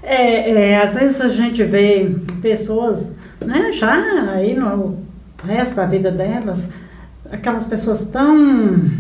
É, 0.03 0.51
é, 0.51 0.77
às 0.79 0.95
vezes 0.95 1.21
a 1.21 1.29
gente 1.29 1.63
vê 1.63 2.11
pessoas, 2.41 3.15
né, 3.39 3.71
já 3.71 4.31
aí 4.33 4.59
no 4.59 4.99
resto 5.45 5.77
da 5.77 5.85
vida 5.85 6.11
delas, 6.11 6.61
aquelas 7.31 7.67
pessoas 7.67 8.07
tão 8.09 8.91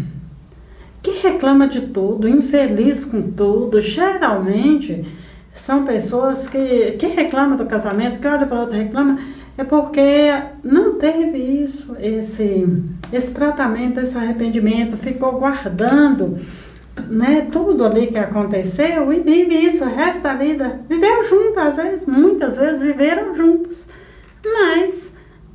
que 1.02 1.12
reclama 1.22 1.66
de 1.66 1.82
tudo, 1.82 2.28
infeliz 2.28 3.04
com 3.04 3.22
tudo, 3.22 3.80
geralmente 3.80 5.06
são 5.54 5.84
pessoas 5.84 6.48
que, 6.48 6.92
que 6.92 7.06
reclamam 7.06 7.56
do 7.56 7.66
casamento, 7.66 8.18
que 8.18 8.26
olha 8.26 8.46
para 8.46 8.60
outra 8.60 8.78
reclama, 8.78 9.18
é 9.56 9.64
porque 9.64 10.32
não 10.62 10.98
teve 10.98 11.38
isso, 11.38 11.94
esse, 12.00 12.66
esse 13.12 13.32
tratamento, 13.32 14.00
esse 14.00 14.16
arrependimento, 14.16 14.96
ficou 14.96 15.32
guardando 15.32 16.38
né, 17.08 17.48
tudo 17.50 17.84
ali 17.84 18.06
que 18.08 18.18
aconteceu 18.18 19.12
e 19.12 19.20
vive 19.20 19.54
isso 19.54 19.84
o 19.84 19.88
resto 19.88 20.22
da 20.22 20.34
vida. 20.34 20.80
Viveu 20.88 21.22
junto, 21.24 21.58
às 21.58 21.76
vezes, 21.76 22.06
muitas 22.06 22.56
vezes 22.56 22.82
viveram 22.82 23.34
juntos, 23.34 23.86
mas 24.44 25.10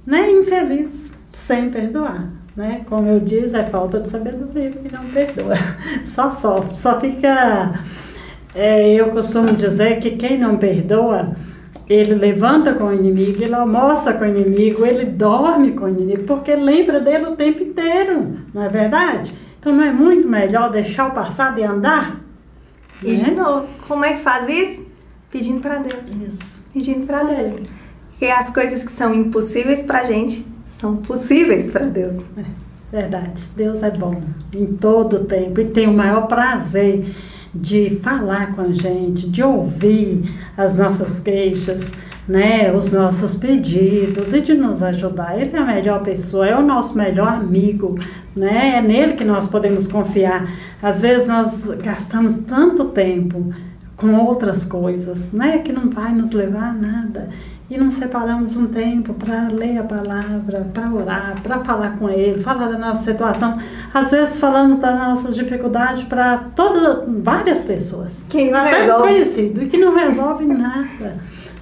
né, 0.05 0.31
infeliz, 0.31 1.11
sem 1.33 1.69
perdoar. 1.69 2.29
Né? 2.55 2.83
Como 2.87 3.07
eu 3.09 3.19
disse, 3.19 3.55
é 3.55 3.63
falta 3.63 3.99
de 3.99 4.09
sabedoria 4.09 4.71
que 4.71 4.93
não 4.93 5.03
perdoa. 5.05 5.55
Só 6.07 6.31
sofre, 6.31 6.75
só 6.75 6.99
fica. 6.99 7.81
É, 8.53 8.93
eu 8.93 9.09
costumo 9.09 9.51
dizer 9.51 9.99
que 9.99 10.11
quem 10.11 10.39
não 10.39 10.55
perdoa, 10.55 11.35
ele 11.89 12.15
levanta 12.15 12.73
com 12.73 12.85
o 12.85 12.93
inimigo, 12.93 13.43
ele 13.43 13.53
almoça 13.53 14.13
com 14.13 14.23
o 14.23 14.27
inimigo, 14.27 14.85
ele 14.85 15.05
dorme 15.05 15.73
com 15.73 15.85
o 15.85 15.89
inimigo, 15.89 16.23
porque 16.23 16.55
lembra 16.55 17.01
dele 17.01 17.25
o 17.25 17.35
tempo 17.35 17.61
inteiro, 17.61 18.37
não 18.53 18.63
é 18.63 18.69
verdade? 18.69 19.33
Então 19.59 19.73
não 19.73 19.83
é 19.83 19.91
muito 19.91 20.25
melhor 20.25 20.71
deixar 20.71 21.07
o 21.07 21.11
passado 21.11 21.59
e 21.59 21.63
andar? 21.63 22.21
E 23.03 23.11
né? 23.11 23.15
de 23.17 23.31
novo, 23.31 23.67
como 23.85 24.05
é 24.05 24.13
que 24.13 24.21
faz 24.21 24.47
isso? 24.47 24.89
Pedindo 25.29 25.59
para 25.59 25.79
Deus. 25.79 26.15
Isso. 26.25 26.63
Pedindo 26.73 27.05
para 27.05 27.23
Deus. 27.23 27.67
Porque 28.11 28.25
as 28.27 28.49
coisas 28.51 28.83
que 28.83 28.91
são 28.91 29.13
impossíveis 29.13 29.83
para 29.83 30.05
gente 30.05 30.54
são 30.79 30.97
possíveis 30.97 31.69
para 31.69 31.85
Deus. 31.85 32.21
É, 32.38 32.43
verdade. 32.91 33.43
Deus 33.55 33.81
é 33.81 33.91
bom 33.91 34.21
em 34.53 34.65
todo 34.67 35.17
o 35.17 35.23
tempo 35.25 35.59
e 35.61 35.65
tem 35.65 35.88
o 35.88 35.93
maior 35.93 36.27
prazer 36.27 37.15
de 37.53 37.97
falar 38.03 38.53
com 38.53 38.61
a 38.61 38.71
gente, 38.73 39.29
de 39.29 39.41
ouvir 39.41 40.29
as 40.57 40.77
nossas 40.77 41.19
queixas, 41.19 41.89
né, 42.27 42.73
os 42.75 42.91
nossos 42.91 43.35
pedidos 43.35 44.33
e 44.33 44.41
de 44.41 44.53
nos 44.53 44.83
ajudar. 44.83 45.39
Ele 45.39 45.55
é 45.55 45.59
a 45.59 45.65
melhor 45.65 46.03
pessoa, 46.03 46.47
é 46.47 46.55
o 46.55 46.63
nosso 46.63 46.97
melhor 46.97 47.29
amigo, 47.29 47.97
né? 48.35 48.77
É 48.77 48.81
nele 48.81 49.13
que 49.13 49.23
nós 49.23 49.47
podemos 49.47 49.88
confiar. 49.88 50.49
Às 50.81 50.99
vezes 51.01 51.27
nós 51.27 51.65
gastamos 51.81 52.35
tanto 52.39 52.85
tempo 52.85 53.53
com 53.95 54.13
outras 54.15 54.65
coisas, 54.65 55.31
né, 55.31 55.59
que 55.59 55.71
não 55.71 55.89
vai 55.89 56.13
nos 56.13 56.31
levar 56.31 56.71
a 56.71 56.73
nada. 56.73 57.29
E 57.69 57.78
não 57.78 57.89
separamos 57.89 58.56
um 58.56 58.67
tempo 58.67 59.13
para 59.15 59.47
ler 59.47 59.80
a 59.80 59.84
palavra, 59.84 60.67
para 60.71 60.91
orar, 60.91 61.36
para 61.41 61.63
falar 61.63 61.97
com 61.97 62.10
ele, 62.10 62.41
falar 62.41 62.69
da 62.69 62.78
nossa 62.78 63.04
situação. 63.04 63.58
Às 63.93 64.12
vezes 64.12 64.38
falamos 64.38 64.78
das 64.78 64.95
nossas 64.95 65.36
dificuldades 65.36 66.04
para 66.04 66.38
todas, 66.56 67.06
várias 67.23 67.62
pessoas. 67.62 68.23
Que 68.30 68.51
não 68.51 68.60
até 68.60 68.82
resolve. 68.82 69.13
desconhecido 69.13 69.63
e 69.63 69.67
que 69.67 69.78
não 69.78 69.95
resolve 69.95 70.45
nada 70.45 71.15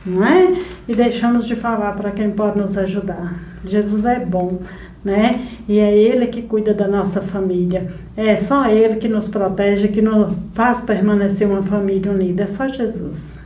não 0.06 0.26
é? 0.26 0.54
E 0.88 0.94
deixamos 0.94 1.46
de 1.46 1.56
falar 1.56 1.94
para 1.94 2.12
quem 2.12 2.32
pode 2.32 2.60
nos 2.60 2.78
ajudar. 2.78 3.40
Jesus 3.66 4.06
é 4.06 4.20
bom, 4.20 4.60
né? 5.04 5.48
E 5.68 5.80
é 5.80 5.96
Ele 5.96 6.28
que 6.28 6.42
cuida 6.42 6.74
da 6.74 6.88
nossa 6.88 7.22
família. 7.22 7.88
É 8.16 8.36
só 8.36 8.68
Ele 8.70 8.98
que 8.98 9.08
nos 9.08 9.28
protege, 9.28 9.88
que 9.88 10.02
nos 10.02 10.36
faz 10.54 10.82
permanecer 10.82 11.48
uma 11.48 11.64
família 11.64 12.12
unida. 12.12 12.44
É 12.44 12.48
só 12.48 12.68
Jesus. 12.68 13.43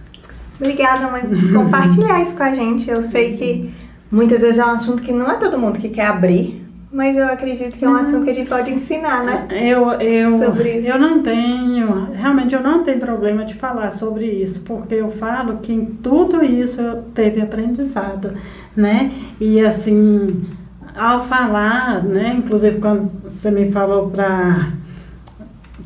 Obrigada, 0.59 1.07
mãe, 1.07 1.21
por 1.21 1.53
compartilhar 1.53 2.21
isso 2.21 2.35
com 2.35 2.43
a 2.43 2.53
gente. 2.53 2.89
Eu 2.89 3.03
sei 3.03 3.37
que 3.37 3.73
muitas 4.11 4.41
vezes 4.41 4.59
é 4.59 4.65
um 4.65 4.71
assunto 4.71 5.03
que 5.03 5.11
não 5.11 5.29
é 5.29 5.35
todo 5.35 5.59
mundo 5.59 5.79
que 5.79 5.89
quer 5.89 6.07
abrir, 6.07 6.65
mas 6.91 7.17
eu 7.17 7.25
acredito 7.25 7.77
que 7.77 7.85
é 7.85 7.89
um 7.89 7.95
assunto 7.95 8.23
que 8.23 8.29
a 8.29 8.33
gente 8.33 8.47
pode 8.49 8.71
ensinar, 8.73 9.23
né? 9.23 9.47
Eu, 9.51 9.91
eu, 10.01 10.37
Sobre 10.37 10.79
isso. 10.79 10.87
eu 10.87 10.97
não 10.97 11.21
tenho, 11.21 12.11
realmente 12.13 12.55
eu 12.55 12.61
não 12.61 12.83
tenho 12.83 12.99
problema 12.99 13.45
de 13.45 13.53
falar 13.53 13.91
sobre 13.91 14.25
isso, 14.25 14.61
porque 14.63 14.95
eu 14.95 15.11
falo 15.11 15.57
que 15.57 15.73
em 15.73 15.85
tudo 15.85 16.43
isso 16.43 16.79
eu 16.79 17.03
teve 17.13 17.41
aprendizado, 17.41 18.31
né? 18.75 19.11
E 19.39 19.59
assim, 19.59 20.45
ao 20.95 21.25
falar, 21.25 22.03
né, 22.03 22.35
inclusive 22.37 22.79
quando 22.79 23.07
você 23.23 23.51
me 23.51 23.71
falou 23.71 24.09
para 24.09 24.69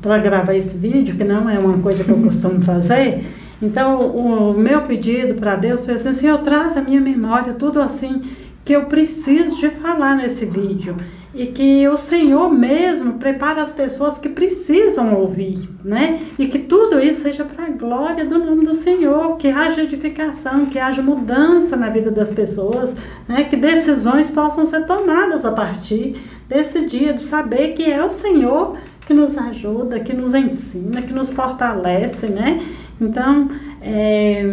para 0.02 0.18
gravar 0.18 0.56
esse 0.56 0.78
vídeo, 0.78 1.16
que 1.16 1.24
não 1.24 1.48
é 1.48 1.60
uma 1.60 1.78
coisa 1.78 2.04
que 2.04 2.10
eu 2.10 2.22
costumo 2.22 2.60
fazer, 2.62 3.24
então 3.62 4.08
o 4.08 4.54
meu 4.54 4.82
pedido 4.82 5.36
para 5.36 5.56
Deus 5.56 5.86
foi 5.86 5.95
assim, 5.95 6.13
Senhor, 6.13 6.39
traz 6.39 6.76
a 6.76 6.82
minha 6.82 7.02
memória, 7.02 7.54
tudo 7.54 7.82
assim 7.82 8.21
que 8.63 8.74
eu 8.74 8.86
preciso 8.86 9.56
de 9.58 9.69
falar 9.69 10.15
nesse 10.15 10.45
vídeo 10.45 10.95
e 11.34 11.47
que 11.47 11.88
o 11.88 11.95
Senhor 11.95 12.52
mesmo 12.52 13.13
prepara 13.13 13.62
as 13.62 13.71
pessoas 13.71 14.17
que 14.17 14.28
precisam 14.28 15.15
ouvir, 15.15 15.69
né? 15.84 16.19
E 16.38 16.45
que 16.47 16.60
tudo 16.60 17.00
isso 17.00 17.21
seja 17.21 17.45
para 17.45 17.65
a 17.65 17.69
glória 17.69 18.26
do 18.26 18.38
nome 18.38 18.65
do 18.65 18.74
Senhor, 18.74 19.38
que 19.38 19.47
haja 19.47 19.84
edificação, 19.84 20.65
que 20.65 20.78
haja 20.78 21.02
mudança 21.02 21.78
na 21.78 21.89
vida 21.89 22.12
das 22.12 22.32
pessoas, 22.32 22.93
né? 23.30 23.45
Que 23.45 23.56
decisões 23.56 24.30
possam 24.30 24.65
ser 24.65 24.86
tomadas 24.86 25.45
a 25.45 25.52
partir 25.52 26.17
desse 26.50 26.86
dia 26.86 27.13
de 27.13 27.21
saber 27.21 27.69
que 27.76 27.89
é 27.89 28.04
o 28.04 28.10
Senhor 28.10 28.76
que 29.08 29.13
nos 29.13 29.38
ajuda, 29.38 30.02
que 30.02 30.13
nos 30.13 30.34
ensina, 30.34 31.02
que 31.02 31.13
nos 31.13 31.32
fortalece, 31.32 32.28
né? 32.28 32.62
Então, 33.02 33.50
é, 33.82 34.44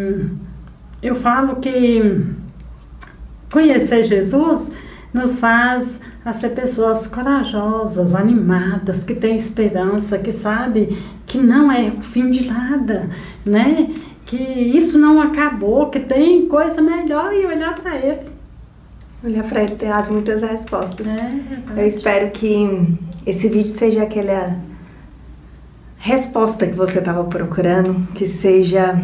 eu 1.03 1.15
falo 1.15 1.57
que 1.57 2.37
Conhecer 3.51 4.05
Jesus 4.05 4.71
nos 5.13 5.37
faz 5.39 5.99
a 6.25 6.33
ser 6.35 6.51
pessoas 6.51 7.07
corajosas, 7.07 8.15
animadas, 8.15 9.03
que 9.03 9.15
têm 9.15 9.37
esperança, 9.37 10.19
que 10.19 10.33
sabe 10.33 10.99
que 11.27 11.39
não 11.39 11.73
é 11.73 11.89
o 11.89 12.03
fim 12.03 12.31
de 12.31 12.47
nada, 12.47 13.09
né? 13.45 13.89
Que 14.27 14.37
isso 14.37 14.99
não 14.99 15.21
acabou, 15.21 15.89
que 15.89 16.01
tem 16.01 16.47
coisa 16.47 16.83
melhor 16.83 17.33
e 17.33 17.47
olhar 17.47 17.75
para 17.75 17.97
ele. 17.97 18.21
Olhar 19.25 19.45
para 19.45 19.63
ele 19.63 19.77
terás 19.77 20.11
muitas 20.11 20.43
respostas. 20.43 21.07
É, 21.07 21.81
Eu 21.81 21.87
espero 21.89 22.31
que 22.31 22.97
esse 23.27 23.49
vídeo 23.49 23.73
seja 23.73 24.03
aquela 24.03 24.57
resposta 25.99 26.67
que 26.67 26.75
você 26.75 27.01
estava 27.01 27.25
procurando, 27.25 28.07
que 28.15 28.27
seja 28.27 28.99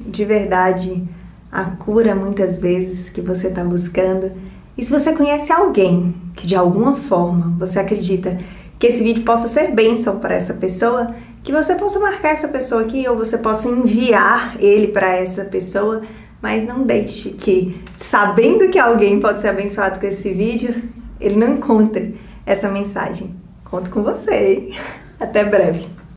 de 0.00 0.24
verdade 0.24 1.02
a 1.50 1.64
cura 1.64 2.14
muitas 2.14 2.58
vezes 2.58 3.08
que 3.08 3.20
você 3.20 3.46
está 3.46 3.62
buscando. 3.62 4.32
E 4.76 4.84
se 4.84 4.90
você 4.90 5.12
conhece 5.12 5.52
alguém 5.52 6.14
que 6.34 6.46
de 6.46 6.56
alguma 6.56 6.96
forma 6.96 7.54
você 7.58 7.78
acredita 7.78 8.36
que 8.78 8.88
esse 8.88 9.02
vídeo 9.04 9.24
possa 9.24 9.46
ser 9.46 9.70
bênção 9.70 10.18
para 10.18 10.34
essa 10.34 10.52
pessoa, 10.52 11.14
que 11.44 11.52
você 11.52 11.76
possa 11.76 12.00
marcar 12.00 12.30
essa 12.30 12.48
pessoa 12.48 12.82
aqui 12.82 13.08
ou 13.08 13.16
você 13.16 13.38
possa 13.38 13.68
enviar 13.68 14.56
ele 14.58 14.88
para 14.88 15.16
essa 15.16 15.44
pessoa, 15.44 16.02
mas 16.42 16.66
não 16.66 16.82
deixe 16.82 17.30
que, 17.30 17.80
sabendo 17.96 18.68
que 18.68 18.78
alguém 18.78 19.20
pode 19.20 19.40
ser 19.40 19.48
abençoado 19.48 20.00
com 20.00 20.06
esse 20.06 20.32
vídeo, 20.32 20.74
ele 21.20 21.36
não 21.36 21.54
encontre 21.54 22.18
essa 22.44 22.68
mensagem. 22.68 23.34
Conto 23.62 23.90
com 23.90 24.02
você, 24.02 24.34
hein? 24.34 24.74
Até 25.20 25.44
breve. 25.44 26.03